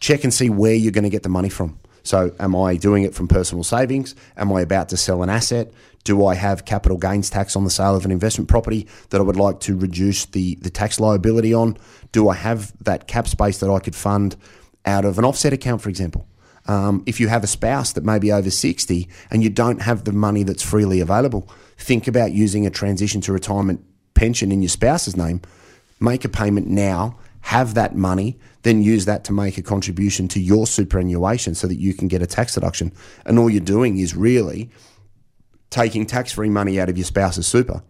Check 0.00 0.24
and 0.24 0.34
see 0.34 0.50
where 0.50 0.74
you're 0.74 0.92
going 0.92 1.04
to 1.04 1.10
get 1.10 1.22
the 1.22 1.28
money 1.28 1.48
from. 1.48 1.78
So, 2.04 2.32
am 2.40 2.56
I 2.56 2.76
doing 2.76 3.04
it 3.04 3.14
from 3.14 3.28
personal 3.28 3.62
savings? 3.62 4.16
Am 4.36 4.52
I 4.52 4.62
about 4.62 4.88
to 4.88 4.96
sell 4.96 5.22
an 5.22 5.30
asset? 5.30 5.72
Do 6.04 6.26
I 6.26 6.34
have 6.34 6.64
capital 6.64 6.98
gains 6.98 7.30
tax 7.30 7.54
on 7.54 7.64
the 7.64 7.70
sale 7.70 7.94
of 7.94 8.04
an 8.04 8.10
investment 8.10 8.48
property 8.48 8.88
that 9.10 9.20
I 9.20 9.24
would 9.24 9.36
like 9.36 9.60
to 9.60 9.76
reduce 9.76 10.26
the, 10.26 10.56
the 10.56 10.70
tax 10.70 10.98
liability 10.98 11.54
on? 11.54 11.76
Do 12.10 12.28
I 12.28 12.34
have 12.34 12.72
that 12.84 13.06
cap 13.06 13.28
space 13.28 13.58
that 13.58 13.70
I 13.70 13.78
could 13.78 13.94
fund 13.94 14.36
out 14.84 15.04
of 15.04 15.18
an 15.18 15.24
offset 15.24 15.52
account, 15.52 15.80
for 15.80 15.88
example? 15.88 16.26
Um, 16.66 17.02
if 17.06 17.18
you 17.20 17.28
have 17.28 17.42
a 17.42 17.48
spouse 17.48 17.92
that 17.92 18.04
may 18.04 18.18
be 18.18 18.30
over 18.30 18.50
60 18.50 19.08
and 19.30 19.42
you 19.42 19.50
don't 19.50 19.82
have 19.82 20.04
the 20.04 20.12
money 20.12 20.42
that's 20.42 20.62
freely 20.62 21.00
available, 21.00 21.48
think 21.76 22.06
about 22.06 22.32
using 22.32 22.66
a 22.66 22.70
transition 22.70 23.20
to 23.22 23.32
retirement 23.32 23.84
pension 24.14 24.52
in 24.52 24.62
your 24.62 24.68
spouse's 24.68 25.16
name. 25.16 25.40
Make 26.00 26.24
a 26.24 26.28
payment 26.28 26.68
now, 26.68 27.18
have 27.42 27.74
that 27.74 27.96
money, 27.96 28.38
then 28.62 28.82
use 28.82 29.04
that 29.06 29.24
to 29.24 29.32
make 29.32 29.58
a 29.58 29.62
contribution 29.62 30.28
to 30.28 30.40
your 30.40 30.66
superannuation 30.66 31.54
so 31.54 31.66
that 31.66 31.76
you 31.76 31.94
can 31.94 32.08
get 32.08 32.22
a 32.22 32.26
tax 32.26 32.54
deduction. 32.54 32.92
And 33.24 33.38
all 33.38 33.50
you're 33.50 33.60
doing 33.60 33.98
is 33.98 34.14
really 34.14 34.70
taking 35.72 36.06
tax 36.06 36.30
free 36.30 36.50
money 36.50 36.78
out 36.78 36.88
of 36.88 36.96
your 36.96 37.04
spouse's 37.04 37.46
super, 37.46 37.82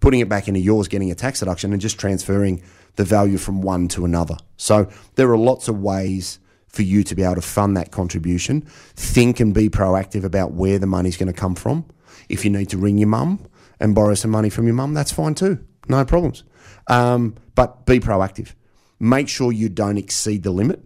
putting 0.00 0.20
it 0.20 0.28
back 0.28 0.48
into 0.48 0.58
yours, 0.58 0.88
getting 0.88 1.10
a 1.10 1.14
tax 1.14 1.40
deduction, 1.40 1.72
and 1.72 1.80
just 1.80 2.00
transferring 2.00 2.62
the 2.96 3.04
value 3.04 3.38
from 3.38 3.62
one 3.62 3.86
to 3.88 4.04
another. 4.04 4.36
So 4.56 4.88
there 5.14 5.30
are 5.30 5.38
lots 5.38 5.68
of 5.68 5.80
ways 5.80 6.40
for 6.68 6.82
you 6.82 7.04
to 7.04 7.14
be 7.14 7.22
able 7.22 7.34
to 7.36 7.42
fund 7.42 7.76
that 7.76 7.90
contribution. 7.90 8.62
Think 8.96 9.38
and 9.38 9.52
be 9.52 9.68
proactive 9.68 10.24
about 10.24 10.52
where 10.52 10.78
the 10.78 10.86
money's 10.86 11.16
going 11.16 11.32
to 11.32 11.38
come 11.38 11.54
from. 11.54 11.84
If 12.28 12.44
you 12.44 12.50
need 12.50 12.70
to 12.70 12.78
ring 12.78 12.96
your 12.96 13.08
mum 13.08 13.46
and 13.78 13.94
borrow 13.94 14.14
some 14.14 14.30
money 14.30 14.50
from 14.50 14.66
your 14.66 14.74
mum, 14.74 14.94
that's 14.94 15.12
fine 15.12 15.34
too. 15.34 15.64
No 15.88 16.04
problems. 16.04 16.42
Um, 16.86 17.36
but 17.54 17.86
be 17.86 18.00
proactive. 18.00 18.54
Make 18.98 19.28
sure 19.28 19.52
you 19.52 19.68
don't 19.68 19.98
exceed 19.98 20.42
the 20.42 20.50
limit. 20.50 20.82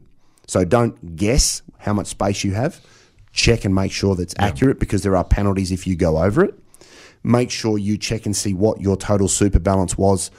So 0.46 0.64
don't 0.64 1.16
guess 1.16 1.62
how 1.78 1.92
much 1.92 2.08
space 2.08 2.44
you 2.44 2.54
have. 2.54 2.80
Check 3.34 3.64
and 3.64 3.74
make 3.74 3.92
sure 3.92 4.14
that's 4.14 4.34
accurate 4.38 4.78
because 4.78 5.02
there 5.02 5.16
are 5.16 5.24
penalties 5.24 5.72
if 5.72 5.86
you 5.86 5.96
go 5.96 6.18
over 6.22 6.44
it. 6.44 6.54
Make 7.24 7.50
sure 7.50 7.76
you 7.76 7.98
check 7.98 8.26
and 8.26 8.36
see 8.36 8.54
what 8.54 8.80
your 8.80 8.96
total 8.96 9.26
super 9.28 9.58
balance 9.58 9.98
was 9.98 10.30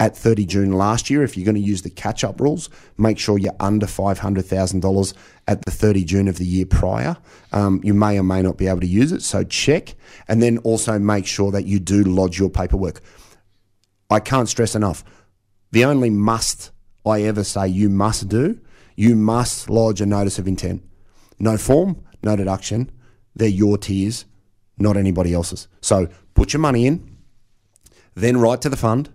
at 0.00 0.16
30 0.16 0.46
June 0.46 0.72
last 0.72 1.10
year. 1.10 1.22
If 1.22 1.36
you're 1.36 1.44
going 1.44 1.56
to 1.56 1.60
use 1.60 1.82
the 1.82 1.90
catch 1.90 2.24
up 2.24 2.40
rules, 2.40 2.70
make 2.96 3.18
sure 3.18 3.38
you're 3.38 3.52
under 3.60 3.86
$500,000 3.86 5.14
at 5.46 5.64
the 5.64 5.70
30 5.70 6.04
June 6.04 6.26
of 6.26 6.38
the 6.38 6.46
year 6.46 6.64
prior. 6.64 7.18
Um, 7.52 7.80
you 7.84 7.92
may 7.92 8.18
or 8.18 8.22
may 8.22 8.40
not 8.40 8.56
be 8.56 8.66
able 8.66 8.80
to 8.80 8.86
use 8.86 9.12
it, 9.12 9.22
so 9.22 9.44
check. 9.44 9.94
And 10.26 10.42
then 10.42 10.56
also 10.58 10.98
make 10.98 11.26
sure 11.26 11.50
that 11.52 11.66
you 11.66 11.80
do 11.80 12.02
lodge 12.02 12.38
your 12.38 12.50
paperwork. 12.50 13.02
I 14.10 14.20
can't 14.20 14.48
stress 14.48 14.74
enough. 14.74 15.04
The 15.70 15.84
only 15.84 16.08
must 16.08 16.70
I 17.04 17.22
ever 17.22 17.44
say 17.44 17.68
you 17.68 17.90
must 17.90 18.28
do, 18.28 18.58
you 18.96 19.16
must 19.16 19.68
lodge 19.68 20.00
a 20.00 20.06
notice 20.06 20.38
of 20.38 20.48
intent. 20.48 20.82
No 21.38 21.56
form, 21.56 22.02
no 22.22 22.36
deduction. 22.36 22.90
They're 23.34 23.48
your 23.48 23.78
tiers, 23.78 24.24
not 24.78 24.96
anybody 24.96 25.32
else's. 25.32 25.68
So 25.80 26.08
put 26.34 26.52
your 26.52 26.60
money 26.60 26.86
in, 26.86 27.16
then 28.14 28.36
write 28.38 28.60
to 28.62 28.68
the 28.68 28.76
fund. 28.76 29.10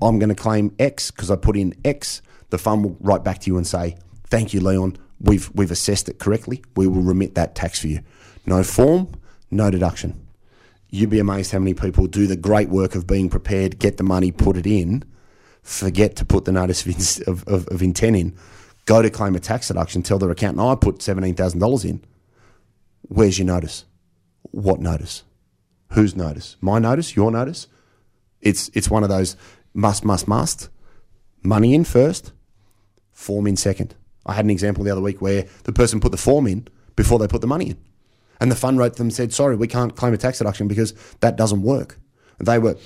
I'm 0.00 0.18
going 0.18 0.28
to 0.28 0.34
claim 0.34 0.74
X 0.78 1.10
because 1.10 1.30
I 1.30 1.36
put 1.36 1.56
in 1.56 1.74
X. 1.84 2.22
The 2.50 2.58
fund 2.58 2.84
will 2.84 2.96
write 3.00 3.22
back 3.24 3.40
to 3.40 3.50
you 3.50 3.56
and 3.56 3.66
say, 3.66 3.96
"Thank 4.24 4.54
you, 4.54 4.60
Leon. 4.60 4.96
We've 5.20 5.50
we've 5.54 5.70
assessed 5.70 6.08
it 6.08 6.18
correctly. 6.18 6.62
We 6.76 6.86
will 6.86 7.02
remit 7.02 7.34
that 7.34 7.54
tax 7.54 7.80
for 7.80 7.88
you. 7.88 8.00
No 8.46 8.62
form, 8.62 9.08
no 9.50 9.70
deduction." 9.70 10.26
You'd 10.92 11.10
be 11.10 11.20
amazed 11.20 11.52
how 11.52 11.60
many 11.60 11.74
people 11.74 12.06
do 12.08 12.26
the 12.26 12.36
great 12.36 12.68
work 12.68 12.96
of 12.96 13.06
being 13.06 13.28
prepared, 13.30 13.78
get 13.78 13.96
the 13.96 14.02
money, 14.02 14.32
put 14.32 14.56
it 14.56 14.66
in, 14.66 15.04
forget 15.62 16.16
to 16.16 16.24
put 16.24 16.46
the 16.46 16.52
notice 16.52 16.84
of, 17.28 17.46
of, 17.46 17.68
of 17.68 17.80
intent 17.80 18.16
in, 18.16 18.36
go 18.86 19.02
to 19.02 19.10
claim 19.10 19.34
a 19.34 19.40
tax 19.40 19.68
deduction, 19.68 20.02
tell 20.02 20.18
their 20.18 20.30
accountant, 20.30 20.66
"I 20.66 20.74
put 20.74 21.02
seventeen 21.02 21.34
thousand 21.34 21.60
dollars 21.60 21.84
in." 21.84 22.02
Where's 23.02 23.38
your 23.38 23.46
notice? 23.46 23.84
What 24.52 24.80
notice? 24.80 25.24
Whose 25.92 26.14
notice? 26.14 26.56
My 26.60 26.78
notice? 26.78 27.16
Your 27.16 27.30
notice? 27.30 27.66
It's 28.40 28.70
it's 28.74 28.90
one 28.90 29.02
of 29.02 29.08
those 29.08 29.36
must, 29.74 30.04
must, 30.04 30.28
must. 30.28 30.68
Money 31.42 31.74
in 31.74 31.84
first, 31.84 32.32
form 33.12 33.46
in 33.46 33.56
second. 33.56 33.94
I 34.26 34.34
had 34.34 34.44
an 34.44 34.50
example 34.50 34.84
the 34.84 34.90
other 34.90 35.00
week 35.00 35.20
where 35.20 35.46
the 35.64 35.72
person 35.72 36.00
put 36.00 36.12
the 36.12 36.18
form 36.18 36.46
in 36.46 36.68
before 36.96 37.18
they 37.18 37.26
put 37.26 37.40
the 37.40 37.46
money 37.46 37.70
in. 37.70 37.78
And 38.40 38.50
the 38.50 38.56
fund 38.56 38.78
wrote 38.78 38.96
them 38.96 39.06
and 39.06 39.14
said, 39.14 39.32
sorry, 39.32 39.56
we 39.56 39.66
can't 39.66 39.96
claim 39.96 40.14
a 40.14 40.16
tax 40.16 40.38
deduction 40.38 40.68
because 40.68 40.94
that 41.20 41.36
doesn't 41.36 41.62
work. 41.62 41.98
They 42.38 42.58
were 42.58 42.76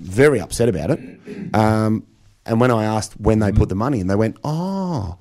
very 0.00 0.40
upset 0.40 0.68
about 0.68 0.90
it. 0.90 1.54
Um, 1.54 2.06
and 2.46 2.60
when 2.60 2.70
I 2.70 2.84
asked 2.84 3.20
when 3.20 3.38
they 3.38 3.52
put 3.52 3.68
the 3.68 3.74
money 3.74 4.00
in, 4.00 4.06
they 4.06 4.16
went, 4.16 4.36
oh, 4.44 5.18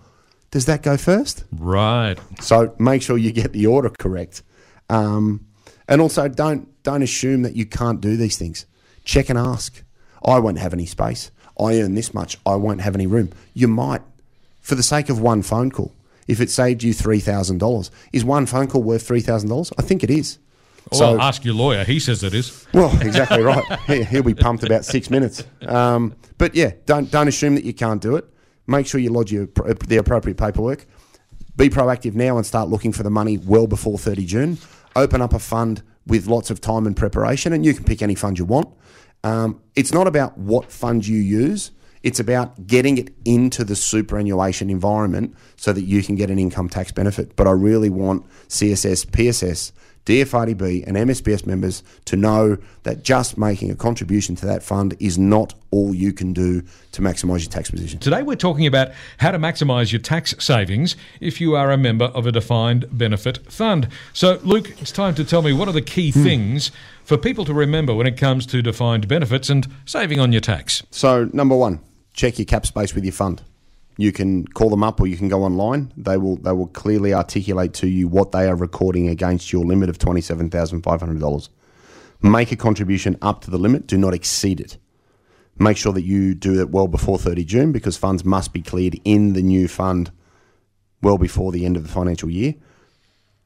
does 0.54 0.68
that 0.68 0.84
go 0.84 0.98
first? 0.98 1.46
Right. 1.52 2.16
So 2.40 2.76
make 2.78 3.02
sure 3.02 3.18
you 3.18 3.32
get 3.32 3.54
the 3.54 3.66
order 3.66 3.90
correct. 3.90 4.44
Um, 4.88 5.48
and 5.88 6.00
also 6.00 6.28
don't 6.28 6.70
don't 6.84 7.02
assume 7.02 7.42
that 7.42 7.56
you 7.56 7.66
can't 7.66 8.00
do 8.00 8.16
these 8.16 8.38
things. 8.38 8.68
Check 9.04 9.30
and 9.30 9.40
ask. 9.40 9.84
I 10.24 10.38
won't 10.38 10.60
have 10.60 10.72
any 10.72 10.86
space. 10.86 11.32
I 11.60 11.82
earn 11.82 11.96
this 11.96 12.14
much. 12.14 12.38
I 12.46 12.54
won't 12.54 12.82
have 12.82 12.94
any 12.94 13.08
room. 13.08 13.32
You 13.56 13.68
might, 13.68 14.04
for 14.62 14.76
the 14.76 14.84
sake 14.84 15.10
of 15.10 15.20
one 15.20 15.42
phone 15.42 15.72
call. 15.72 15.92
If 16.28 16.40
it 16.40 16.52
saved 16.52 16.84
you 16.84 16.94
three 16.94 17.20
thousand 17.20 17.58
dollars, 17.58 17.90
is 18.12 18.24
one 18.24 18.46
phone 18.46 18.68
call 18.68 18.84
worth 18.84 19.08
three 19.08 19.22
thousand 19.22 19.50
dollars? 19.50 19.74
I 19.80 19.82
think 19.82 20.04
it 20.04 20.12
is. 20.12 20.38
Well, 20.92 21.20
ask 21.20 21.44
your 21.44 21.56
lawyer. 21.56 21.84
He 21.84 22.00
says 22.00 22.24
it 22.24 22.36
is. 22.36 22.68
Well, 22.76 22.96
exactly 23.02 23.42
right. 23.42 23.80
He, 23.88 24.04
he'll 24.04 24.22
be 24.22 24.36
pumped 24.36 24.64
about 24.64 24.86
six 24.86 25.10
minutes. 25.10 25.44
Um, 25.64 26.14
but 26.38 26.54
yeah, 26.54 26.74
don't 26.86 27.10
don't 27.10 27.28
assume 27.28 27.56
that 27.56 27.64
you 27.64 27.74
can't 27.74 28.04
do 28.04 28.18
it. 28.18 28.30
Make 28.67 28.88
sure 28.88 29.00
you 29.00 29.10
lodge 29.10 29.32
your, 29.32 29.48
the 29.48 29.98
appropriate 29.98 30.38
paperwork. 30.38 30.86
Be 31.55 31.70
proactive 31.70 32.15
now 32.15 32.38
and 32.38 32.46
start 32.46 32.70
looking 32.70 32.91
for 32.91 33.03
the 33.03 33.10
money 33.10 33.38
well 33.38 33.67
before 33.67 33.98
30 33.98 34.25
June. 34.25 34.58
Open 34.96 35.22
up 35.22 35.34
a 35.34 35.39
fund 35.39 35.84
with 36.08 36.27
lots 36.27 36.50
of 36.50 36.60
time 36.62 36.88
and 36.88 36.96
preparation, 36.96 37.53
and 37.53 37.65
you 37.65 37.74
can 37.74 37.84
pick 37.84 38.01
any 38.01 38.15
fund 38.15 38.39
you 38.39 38.46
want. 38.46 38.70
Um, 39.24 39.62
it's 39.75 39.93
not 39.93 40.08
about 40.08 40.38
what 40.38 40.72
fund 40.72 41.05
you 41.08 41.17
use. 41.17 41.72
It's 42.01 42.20
about 42.20 42.67
getting 42.67 42.98
it 42.98 43.13
into 43.24 43.63
the 43.63 43.75
superannuation 43.75 44.70
environment 44.70 45.36
so 45.55 45.72
that 45.72 45.84
you 45.84 46.03
can 46.03 46.15
get 46.15 46.29
an 46.29 46.38
income 46.38 46.67
tax 46.67 46.91
benefit. 46.91 47.36
But 47.38 47.48
I 47.48 47.51
really 47.51 47.89
want 47.89 48.27
CSS, 48.50 49.10
PSS, 49.12 49.72
DFRDB, 50.06 50.86
and 50.86 50.98
MSBS 50.98 51.46
members 51.46 51.84
to 52.06 52.16
know 52.16 52.58
that 52.84 53.04
just 53.04 53.38
making 53.38 53.72
a 53.72 53.76
contribution 53.76 54.36
to 54.36 54.46
that 54.46 54.62
fund 54.62 54.96
is 55.00 55.18
not 55.18 55.54
all 55.72 55.94
you 55.94 56.12
can 56.12 56.34
do 56.34 56.62
to 56.92 57.02
maximise 57.02 57.40
your 57.40 57.50
tax 57.50 57.72
position. 57.72 58.00
Today 58.00 58.22
we're 58.22 58.36
talking 58.36 58.68
about 58.68 58.90
how 59.18 59.32
to 59.32 59.40
maximise 59.40 59.92
your 59.92 60.02
tax 60.02 60.36
savings 60.40 60.96
if 61.22 61.40
you 61.40 61.56
are 61.56 61.72
a 61.72 61.78
member 61.78 62.06
of 62.06 62.28
a 62.28 62.32
defined 62.32 62.86
benefit 62.92 63.52
fund. 63.52 63.88
So, 64.12 64.40
Luke, 64.44 64.82
it's 64.82 64.92
time 64.92 65.16
to 65.16 65.24
tell 65.24 65.42
me 65.42 65.54
what 65.54 65.68
are 65.68 65.74
the 65.74 65.82
key 65.82 66.12
hmm. 66.12 66.24
things 66.24 66.72
for 67.04 67.18
people 67.18 67.46
to 67.46 67.54
remember 67.54 67.94
when 67.94 68.08
it 68.08 68.18
comes 68.18 68.46
to 68.48 68.62
defined 68.62 69.08
benefits 69.08 69.50
and 69.50 69.68
saving 69.86 70.20
on 70.20 70.32
your 70.32 70.42
tax. 70.42 70.84
So, 70.92 71.30
number 71.34 71.56
one, 71.56 71.80
check 72.14 72.38
your 72.38 72.46
cap 72.46 72.66
space 72.66 72.94
with 72.94 73.04
your 73.04 73.14
fund. 73.14 73.42
You 73.98 74.12
can 74.12 74.48
call 74.48 74.70
them 74.70 74.84
up 74.84 75.00
or 75.00 75.08
you 75.08 75.18
can 75.18 75.30
go 75.30 75.44
online. 75.44 75.94
They 75.96 76.18
will 76.18 76.38
they 76.38 76.52
will 76.52 76.68
clearly 76.68 77.14
articulate 77.14 77.74
to 77.76 77.88
you 77.88 78.08
what 78.08 78.32
they 78.32 78.48
are 78.48 78.56
recording 78.56 79.08
against 79.08 79.54
your 79.54 79.66
limit 79.66 79.90
of 79.90 80.00
twenty 80.00 80.22
seven 80.22 80.50
thousand 80.50 80.82
five 80.82 81.00
hundred 81.00 81.20
dollars. 81.20 81.50
Make 82.22 82.52
a 82.52 82.56
contribution 82.56 83.18
up 83.22 83.42
to 83.42 83.52
the 83.52 83.58
limit. 83.58 83.86
Do 83.86 83.98
not 83.98 84.14
exceed 84.14 84.60
it. 84.60 84.78
Make 85.60 85.78
sure 85.78 85.94
that 85.94 86.04
you 86.04 86.34
do 86.34 86.60
it 86.62 86.70
well 86.70 86.88
before 86.88 87.20
30 87.20 87.44
June 87.44 87.72
because 87.72 87.96
funds 87.96 88.26
must 88.26 88.54
be 88.54 88.62
cleared 88.62 89.00
in 89.04 89.34
the 89.34 89.44
new 89.44 89.68
fund 89.68 90.12
well 91.02 91.18
before 91.18 91.52
the 91.52 91.66
end 91.66 91.78
of 91.78 91.84
the 91.84 91.90
financial 91.90 92.30
year. 92.30 92.56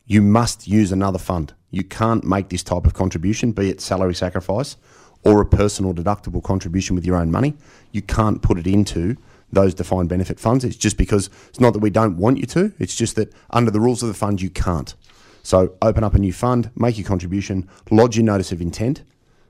You 0.05 0.21
must 0.21 0.67
use 0.67 0.91
another 0.91 1.19
fund. 1.19 1.53
You 1.69 1.83
can't 1.83 2.23
make 2.23 2.47
this 2.47 2.63
type 2.63 2.85
of 2.85 2.93
contribution, 2.93 3.51
be 3.51 3.69
it 3.69 3.81
salary 3.81 4.15
sacrifice 4.15 4.77
or 5.23 5.41
a 5.41 5.45
personal 5.45 5.93
deductible 5.93 6.41
contribution 6.41 6.95
with 6.95 7.05
your 7.05 7.17
own 7.17 7.29
money. 7.29 7.55
You 7.91 8.01
can't 8.01 8.41
put 8.41 8.57
it 8.57 8.67
into 8.67 9.17
those 9.51 9.73
defined 9.73 10.09
benefit 10.09 10.39
funds. 10.39 10.63
It's 10.63 10.75
just 10.75 10.97
because 10.97 11.29
it's 11.49 11.59
not 11.59 11.73
that 11.73 11.79
we 11.79 11.89
don't 11.89 12.17
want 12.17 12.37
you 12.37 12.45
to, 12.47 12.73
it's 12.79 12.95
just 12.95 13.15
that 13.15 13.33
under 13.49 13.71
the 13.71 13.79
rules 13.79 14.01
of 14.03 14.09
the 14.09 14.13
fund, 14.13 14.41
you 14.41 14.49
can't. 14.49 14.93
So 15.43 15.75
open 15.81 16.03
up 16.03 16.13
a 16.13 16.19
new 16.19 16.33
fund, 16.33 16.71
make 16.75 16.97
your 16.97 17.07
contribution, 17.07 17.69
lodge 17.89 18.17
your 18.17 18.25
notice 18.25 18.51
of 18.51 18.61
intent, 18.61 19.03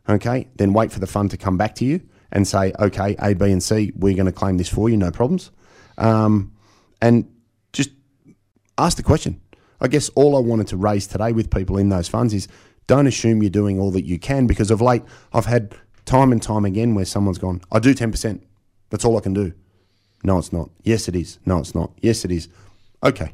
okay, 0.07 0.47
then 0.55 0.73
wait 0.73 0.91
for 0.91 0.99
the 0.99 1.07
fund 1.07 1.31
to 1.31 1.37
come 1.37 1.57
back 1.57 1.75
to 1.75 1.85
you 1.85 2.01
and 2.31 2.47
say, 2.47 2.73
okay, 2.79 3.15
A, 3.19 3.33
B, 3.33 3.51
and 3.51 3.63
C, 3.63 3.91
we're 3.95 4.15
going 4.15 4.27
to 4.27 4.31
claim 4.31 4.57
this 4.57 4.69
for 4.69 4.89
you, 4.89 4.97
no 4.97 5.11
problems. 5.11 5.51
Um, 5.97 6.53
and 7.01 7.27
just 7.73 7.89
ask 8.77 8.97
the 8.97 9.03
question. 9.03 9.41
I 9.79 9.87
guess 9.87 10.09
all 10.09 10.35
I 10.35 10.39
wanted 10.39 10.67
to 10.67 10.77
raise 10.77 11.07
today 11.07 11.31
with 11.31 11.49
people 11.49 11.77
in 11.77 11.89
those 11.89 12.07
funds 12.07 12.33
is 12.33 12.47
don't 12.87 13.07
assume 13.07 13.41
you're 13.41 13.49
doing 13.49 13.79
all 13.79 13.91
that 13.91 14.05
you 14.05 14.17
can 14.17 14.47
because 14.47 14.71
of 14.71 14.81
late 14.81 15.03
I've 15.33 15.45
had 15.45 15.75
time 16.05 16.31
and 16.31 16.41
time 16.41 16.65
again 16.65 16.95
where 16.95 17.05
someone's 17.05 17.37
gone, 17.37 17.61
I 17.71 17.79
do 17.79 17.93
10%. 17.93 18.41
That's 18.89 19.03
all 19.03 19.17
I 19.17 19.21
can 19.21 19.33
do. 19.33 19.53
No, 20.23 20.37
it's 20.37 20.51
not. 20.51 20.69
Yes, 20.83 21.07
it 21.07 21.15
is. 21.15 21.39
No, 21.45 21.59
it's 21.59 21.75
not. 21.75 21.91
Yes, 22.01 22.25
it 22.25 22.31
is. 22.31 22.49
Okay. 23.03 23.33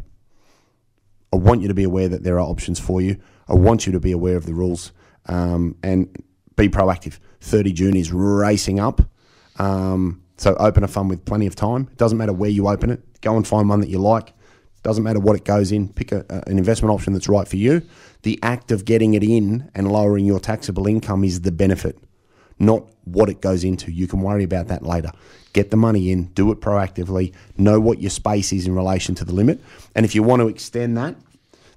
I 1.31 1.35
want 1.37 1.61
you 1.61 1.67
to 1.67 1.73
be 1.73 1.83
aware 1.83 2.07
that 2.07 2.23
there 2.23 2.35
are 2.35 2.47
options 2.47 2.79
for 2.79 3.01
you. 3.01 3.17
I 3.47 3.53
want 3.53 3.85
you 3.85 3.91
to 3.93 3.99
be 3.99 4.11
aware 4.11 4.37
of 4.37 4.45
the 4.45 4.53
rules 4.53 4.91
um, 5.25 5.75
and 5.83 6.15
be 6.55 6.69
proactive. 6.69 7.19
30 7.41 7.73
June 7.73 7.95
is 7.95 8.11
racing 8.11 8.79
up. 8.79 9.01
Um, 9.57 10.23
so 10.37 10.55
open 10.55 10.83
a 10.83 10.87
fund 10.87 11.09
with 11.09 11.25
plenty 11.25 11.47
of 11.47 11.55
time. 11.55 11.87
It 11.91 11.97
doesn't 11.97 12.17
matter 12.17 12.33
where 12.33 12.49
you 12.49 12.67
open 12.67 12.89
it. 12.89 13.21
Go 13.21 13.35
and 13.35 13.47
find 13.47 13.69
one 13.69 13.79
that 13.79 13.89
you 13.89 13.99
like. 13.99 14.29
It 14.29 14.83
Doesn't 14.83 15.03
matter 15.03 15.19
what 15.19 15.35
it 15.35 15.45
goes 15.45 15.71
in. 15.71 15.89
Pick 15.93 16.11
a, 16.11 16.25
an 16.47 16.57
investment 16.57 16.93
option 16.93 17.13
that's 17.13 17.29
right 17.29 17.47
for 17.47 17.57
you. 17.57 17.81
The 18.23 18.39
act 18.43 18.71
of 18.71 18.85
getting 18.85 19.13
it 19.13 19.23
in 19.23 19.69
and 19.75 19.91
lowering 19.91 20.25
your 20.25 20.39
taxable 20.39 20.87
income 20.87 21.23
is 21.23 21.41
the 21.41 21.51
benefit, 21.51 21.97
not 22.60 22.83
what 23.05 23.29
it 23.29 23.41
goes 23.41 23.63
into. 23.63 23.91
You 23.91 24.07
can 24.07 24.22
worry 24.22 24.43
about 24.43 24.67
that 24.67 24.83
later. 24.83 25.12
Get 25.53 25.72
the 25.72 25.77
money 25.77 26.12
in, 26.12 26.25
do 26.33 26.51
it 26.51 26.62
proactively, 26.62 27.33
know 27.57 27.79
what 27.79 28.01
your 28.01 28.10
space 28.10 28.51
is 28.53 28.65
in 28.65 28.75
relation 28.75 29.15
to 29.15 29.25
the 29.25 29.33
limit. 29.33 29.62
And 29.95 30.05
if 30.05 30.15
you 30.15 30.24
want 30.24 30.41
to 30.41 30.48
extend 30.48 30.98
that, 30.98 31.15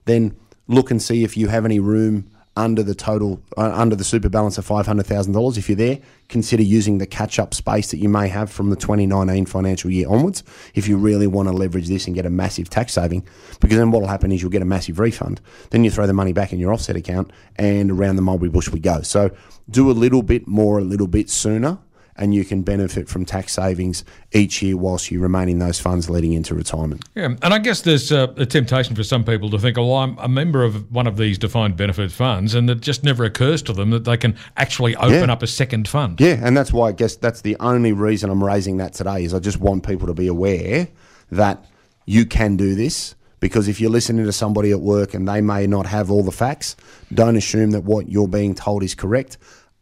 then 0.07 0.37
look 0.67 0.91
and 0.91 1.03
see 1.03 1.25
if 1.25 1.37
you 1.37 1.49
have 1.49 1.65
any 1.65 1.81
room 1.81 2.31
under 2.57 2.83
the 2.83 2.95
total 2.95 3.41
uh, 3.57 3.73
under 3.75 3.95
the 3.95 4.05
super 4.05 4.29
balance 4.29 4.59
of 4.59 4.65
five 4.65 4.87
hundred 4.87 5.07
thousand 5.07 5.33
dollars. 5.33 5.59
If 5.59 5.69
you're 5.69 5.77
there, 5.77 5.99
consider 6.29 6.63
using 6.63 6.99
the 6.99 7.07
catch 7.07 7.39
up 7.39 7.55
space 7.55 7.91
that 7.91 7.99
you 7.99 8.09
may 8.09 8.29
have 8.29 8.51
from 8.51 8.71
the 8.71 8.77
2019 8.77 9.47
financial 9.47 9.91
year 9.91 10.09
onwards. 10.09 10.43
If 10.75 10.89
you 10.89 10.97
really 10.97 11.27
want 11.27 11.49
to 11.49 11.55
leverage 11.55 11.89
this 11.89 12.07
and 12.07 12.15
get 12.15 12.27
a 12.27 12.31
massive 12.31 12.71
tax 12.71 12.95
saving, 12.95 13.27
because 13.61 13.77
then 13.77 13.91
what 13.91 14.01
will 14.01 14.09
happen 14.09 14.33
is 14.33 14.43
you'll 14.43 14.51
get 14.51 14.63
a 14.63 14.67
massive 14.67 14.99
refund. 14.99 15.41
Then 15.71 15.85
you 15.85 15.91
throw 15.91 16.07
the 16.07 16.13
money 16.13 16.33
back 16.33 16.53
in 16.53 16.59
your 16.59 16.73
offset 16.73 16.97
account, 16.97 17.31
and 17.57 17.91
around 17.91 18.17
the 18.17 18.23
mulberry 18.23 18.51
bush 18.51 18.71
we 18.71 18.81
go. 18.81 19.03
So 19.03 19.31
do 19.69 19.91
a 19.91 19.93
little 19.93 20.23
bit 20.23 20.47
more, 20.47 20.79
a 20.79 20.85
little 20.85 21.09
bit 21.09 21.29
sooner 21.29 21.79
and 22.19 22.35
you 22.35 22.45
can 22.45 22.63
benefit 22.63 23.09
from 23.09 23.25
tax 23.25 23.53
savings 23.53 24.05
each 24.33 24.63
year 24.63 24.77
whilst 24.77 25.11
you 25.11 25.21
remain 25.21 25.49
in 25.49 25.59
those 25.59 25.79
funds 25.79 26.09
leading 26.11 26.33
into 26.33 26.55
retirement. 26.55 27.05
Yeah, 27.15 27.35
and 27.43 27.55
I 27.55 27.59
guess 27.59 27.83
there's 27.83 28.11
a, 28.13 28.33
a 28.37 28.47
temptation 28.47 28.95
for 28.97 29.03
some 29.05 29.25
people 29.25 29.51
to 29.51 29.59
think, 29.59 29.77
oh, 29.79 29.97
I'm 29.97 30.17
a 30.19 30.29
member 30.29 30.65
of 30.65 30.91
one 30.93 31.07
of 31.07 31.17
these 31.17 31.39
defined 31.39 31.77
benefit 31.77 32.11
funds, 32.13 32.55
and 32.55 32.69
it 32.71 32.81
just 32.81 33.05
never 33.05 33.25
occurs 33.25 33.63
to 33.63 33.73
them 33.73 33.91
that 33.91 34.05
they 34.05 34.17
can 34.17 34.37
actually 34.57 34.97
open 34.97 35.29
Yeah. 35.29 35.33
up 35.33 35.43
a 35.43 35.47
second 35.47 35.89
fund. 35.89 36.21
Yeah, 36.21 36.41
and 36.43 36.57
that's 36.57 36.73
why 36.73 36.89
I 36.89 36.93
guess 36.93 37.17
that's 37.17 37.41
the 37.43 37.57
only 37.61 37.93
reason 37.93 38.31
I'm 38.31 38.43
raising 38.43 38.79
that 38.79 38.93
today 38.95 39.25
is 39.25 39.35
I 39.35 39.39
just 39.39 39.61
want 39.61 39.87
people 39.87 40.07
to 40.07 40.15
be 40.15 40.27
aware 40.27 40.89
that 41.31 41.65
you 42.07 42.25
can 42.25 42.57
do 42.57 42.75
this 42.75 43.15
because 43.41 43.69
if 43.69 43.81
you're 43.81 43.91
listening 43.91 44.25
to 44.25 44.33
somebody 44.33 44.71
at 44.71 44.81
work 44.81 45.13
and 45.13 45.29
they 45.29 45.41
may 45.41 45.67
not 45.67 45.87
have 45.87 46.11
all 46.11 46.23
the 46.23 46.33
facts, 46.33 46.75
don't 47.13 47.37
assume 47.37 47.73
that 47.73 47.85
what 47.85 48.09
you're 48.09 48.29
being 48.29 48.55
told 48.55 48.83
is 48.83 48.95
correct. 48.95 49.37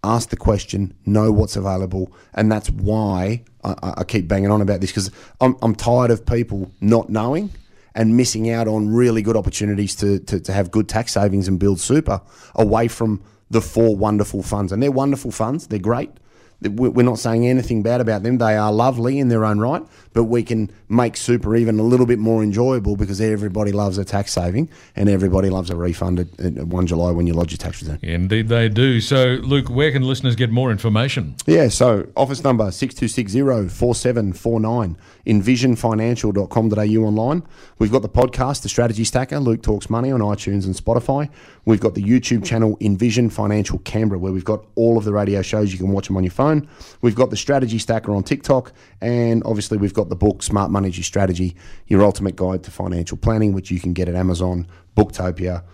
Ask 0.04 0.28
the 0.28 0.36
question, 0.36 0.94
know 1.06 1.32
what's 1.32 1.56
available, 1.56 2.12
and 2.34 2.52
that's 2.52 2.70
why 2.70 3.42
I, 3.64 3.94
I- 3.98 4.04
keep 4.04 4.28
banging 4.28 4.50
on 4.50 4.60
about 4.60 4.80
this 4.82 4.90
because 4.90 5.10
I'm, 5.40 5.56
I'm 5.62 5.74
tired 5.74 6.10
of 6.10 6.26
people 6.26 6.70
not 6.80 7.08
knowing 7.08 7.50
and 7.94 8.16
missing 8.16 8.50
out 8.50 8.68
on 8.68 8.88
really 8.92 9.22
good 9.22 9.36
opportunities 9.36 9.94
to, 9.96 10.18
to, 10.20 10.38
to 10.40 10.52
have 10.52 10.70
good 10.70 10.88
tax 10.88 11.12
savings 11.12 11.48
and 11.48 11.58
build 11.58 11.80
super 11.80 12.20
away 12.54 12.86
from 12.88 13.22
the 13.50 13.62
four 13.62 13.96
wonderful 13.96 14.42
funds. 14.42 14.72
And 14.72 14.82
they're 14.82 14.92
wonderful 14.92 15.30
funds, 15.30 15.68
they're 15.68 15.78
great. 15.78 16.10
We're 16.60 17.02
not 17.04 17.18
saying 17.18 17.46
anything 17.46 17.82
bad 17.82 18.00
about 18.00 18.22
them. 18.22 18.38
They 18.38 18.56
are 18.56 18.72
lovely 18.72 19.18
in 19.18 19.28
their 19.28 19.44
own 19.44 19.58
right, 19.58 19.82
but 20.14 20.24
we 20.24 20.42
can 20.42 20.70
make 20.88 21.18
super 21.18 21.54
even 21.56 21.78
a 21.78 21.82
little 21.82 22.06
bit 22.06 22.18
more 22.18 22.42
enjoyable 22.42 22.96
because 22.96 23.20
everybody 23.20 23.72
loves 23.72 23.98
a 23.98 24.04
tax 24.04 24.32
saving 24.32 24.70
and 24.96 25.10
everybody 25.10 25.50
loves 25.50 25.68
a 25.68 25.76
refund 25.76 26.20
at, 26.20 26.40
at 26.40 26.66
1 26.66 26.86
July 26.86 27.10
when 27.10 27.26
you 27.26 27.34
lodge 27.34 27.50
your 27.50 27.58
tax 27.58 27.82
return. 27.82 27.98
Indeed, 28.02 28.48
they 28.48 28.70
do. 28.70 29.00
So, 29.00 29.38
Luke, 29.42 29.68
where 29.68 29.90
can 29.92 30.02
listeners 30.02 30.36
get 30.36 30.50
more 30.50 30.70
information? 30.70 31.34
Yeah, 31.46 31.68
so 31.68 32.06
office 32.16 32.42
number 32.42 32.68
6260-4749, 32.68 34.96
envisionfinancial.com.au 35.26 37.06
online. 37.06 37.42
We've 37.78 37.92
got 37.92 38.02
the 38.02 38.08
podcast, 38.08 38.62
The 38.62 38.68
Strategy 38.68 39.02
Stacker, 39.04 39.40
Luke 39.40 39.62
Talks 39.62 39.90
Money 39.90 40.12
on 40.12 40.20
iTunes 40.20 40.64
and 40.64 40.74
Spotify. 40.74 41.28
We've 41.64 41.80
got 41.80 41.94
the 41.94 42.02
YouTube 42.02 42.44
channel 42.44 42.76
Envision 42.80 43.30
Financial 43.30 43.78
Canberra 43.80 44.18
where 44.18 44.32
we've 44.32 44.44
got 44.44 44.64
all 44.76 44.96
of 44.96 45.04
the 45.04 45.12
radio 45.12 45.42
shows. 45.42 45.72
You 45.72 45.78
can 45.78 45.88
watch 45.88 46.06
them 46.06 46.16
on 46.16 46.22
your 46.22 46.30
phone. 46.30 46.68
We've 47.00 47.16
got 47.16 47.30
the 47.30 47.36
Strategy 47.36 47.78
Stacker 47.78 48.14
on 48.14 48.22
TikTok 48.22 48.72
and 49.00 49.42
obviously 49.44 49.78
we've 49.78 49.94
got 49.94 50.03
the 50.08 50.16
book 50.16 50.42
Smart 50.42 50.70
Money 50.70 50.92
Strategy, 50.92 51.54
Your 51.86 52.02
Ultimate 52.02 52.36
Guide 52.36 52.62
to 52.64 52.70
Financial 52.70 53.16
Planning, 53.16 53.52
which 53.52 53.70
you 53.70 53.80
can 53.80 53.92
get 53.92 54.08
at 54.08 54.14
Amazon, 54.14 54.66
Booktopia, 54.96 55.64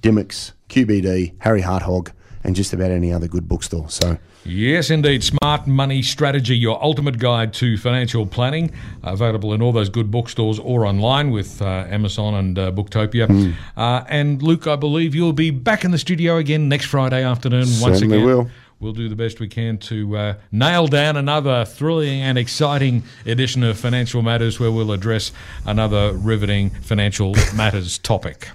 Dymocks, 0.00 0.52
QBD, 0.68 1.34
Harry 1.38 1.62
Hartog, 1.62 2.12
and 2.42 2.56
just 2.56 2.72
about 2.72 2.90
any 2.90 3.12
other 3.12 3.28
good 3.28 3.48
bookstore. 3.48 3.88
So 3.90 4.18
Yes, 4.44 4.88
indeed. 4.90 5.22
Smart 5.22 5.66
Money 5.66 6.02
Strategy, 6.02 6.56
your 6.56 6.82
ultimate 6.82 7.18
guide 7.18 7.52
to 7.54 7.76
financial 7.76 8.24
planning, 8.26 8.72
available 9.02 9.52
in 9.52 9.60
all 9.60 9.72
those 9.72 9.90
good 9.90 10.10
bookstores 10.10 10.58
or 10.58 10.86
online 10.86 11.30
with 11.30 11.60
uh, 11.60 11.86
Amazon 11.88 12.34
and 12.34 12.58
uh, 12.58 12.72
Booktopia. 12.72 13.26
Hmm. 13.26 13.52
Uh, 13.78 14.04
and 14.08 14.42
Luke, 14.42 14.66
I 14.66 14.76
believe 14.76 15.14
you'll 15.14 15.34
be 15.34 15.50
back 15.50 15.84
in 15.84 15.90
the 15.90 15.98
studio 15.98 16.36
again 16.38 16.68
next 16.68 16.86
Friday 16.86 17.22
afternoon. 17.22 17.66
once 17.80 17.98
Certainly 17.98 18.16
again, 18.16 18.26
will. 18.26 18.50
We'll 18.80 18.94
do 18.94 19.10
the 19.10 19.16
best 19.16 19.40
we 19.40 19.48
can 19.48 19.76
to 19.78 20.16
uh, 20.16 20.34
nail 20.50 20.86
down 20.86 21.18
another 21.18 21.66
thrilling 21.66 22.22
and 22.22 22.38
exciting 22.38 23.02
edition 23.26 23.62
of 23.62 23.78
Financial 23.78 24.22
Matters, 24.22 24.58
where 24.58 24.72
we'll 24.72 24.92
address 24.92 25.32
another 25.66 26.14
riveting 26.14 26.70
financial 26.70 27.34
matters 27.54 27.98
topic. 27.98 28.48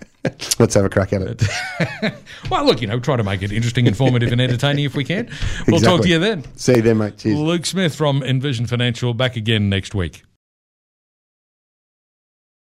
let's 0.57 0.73
have 0.73 0.83
a 0.83 0.89
crack 0.89 1.13
at 1.13 1.21
it. 1.21 1.43
Well, 2.49 2.65
look, 2.65 2.81
you 2.81 2.88
know, 2.88 2.99
try 2.99 3.17
to 3.17 3.23
make 3.23 3.41
it 3.41 3.51
interesting, 3.51 3.88
informative, 3.88 4.31
and 4.31 4.39
entertaining 4.39 4.85
if 4.85 4.95
we 4.95 5.03
can. 5.03 5.29
We'll 5.67 5.79
talk 5.79 6.01
to 6.01 6.07
you 6.07 6.19
then. 6.19 6.43
See 6.57 6.75
you 6.75 6.81
then, 6.81 6.99
mate. 6.99 7.17
Cheers. 7.17 7.39
Luke 7.39 7.65
Smith 7.65 7.95
from 7.95 8.21
Envision 8.21 8.67
Financial 8.67 9.13
back 9.15 9.35
again 9.35 9.67
next 9.69 9.95
week. 9.95 10.23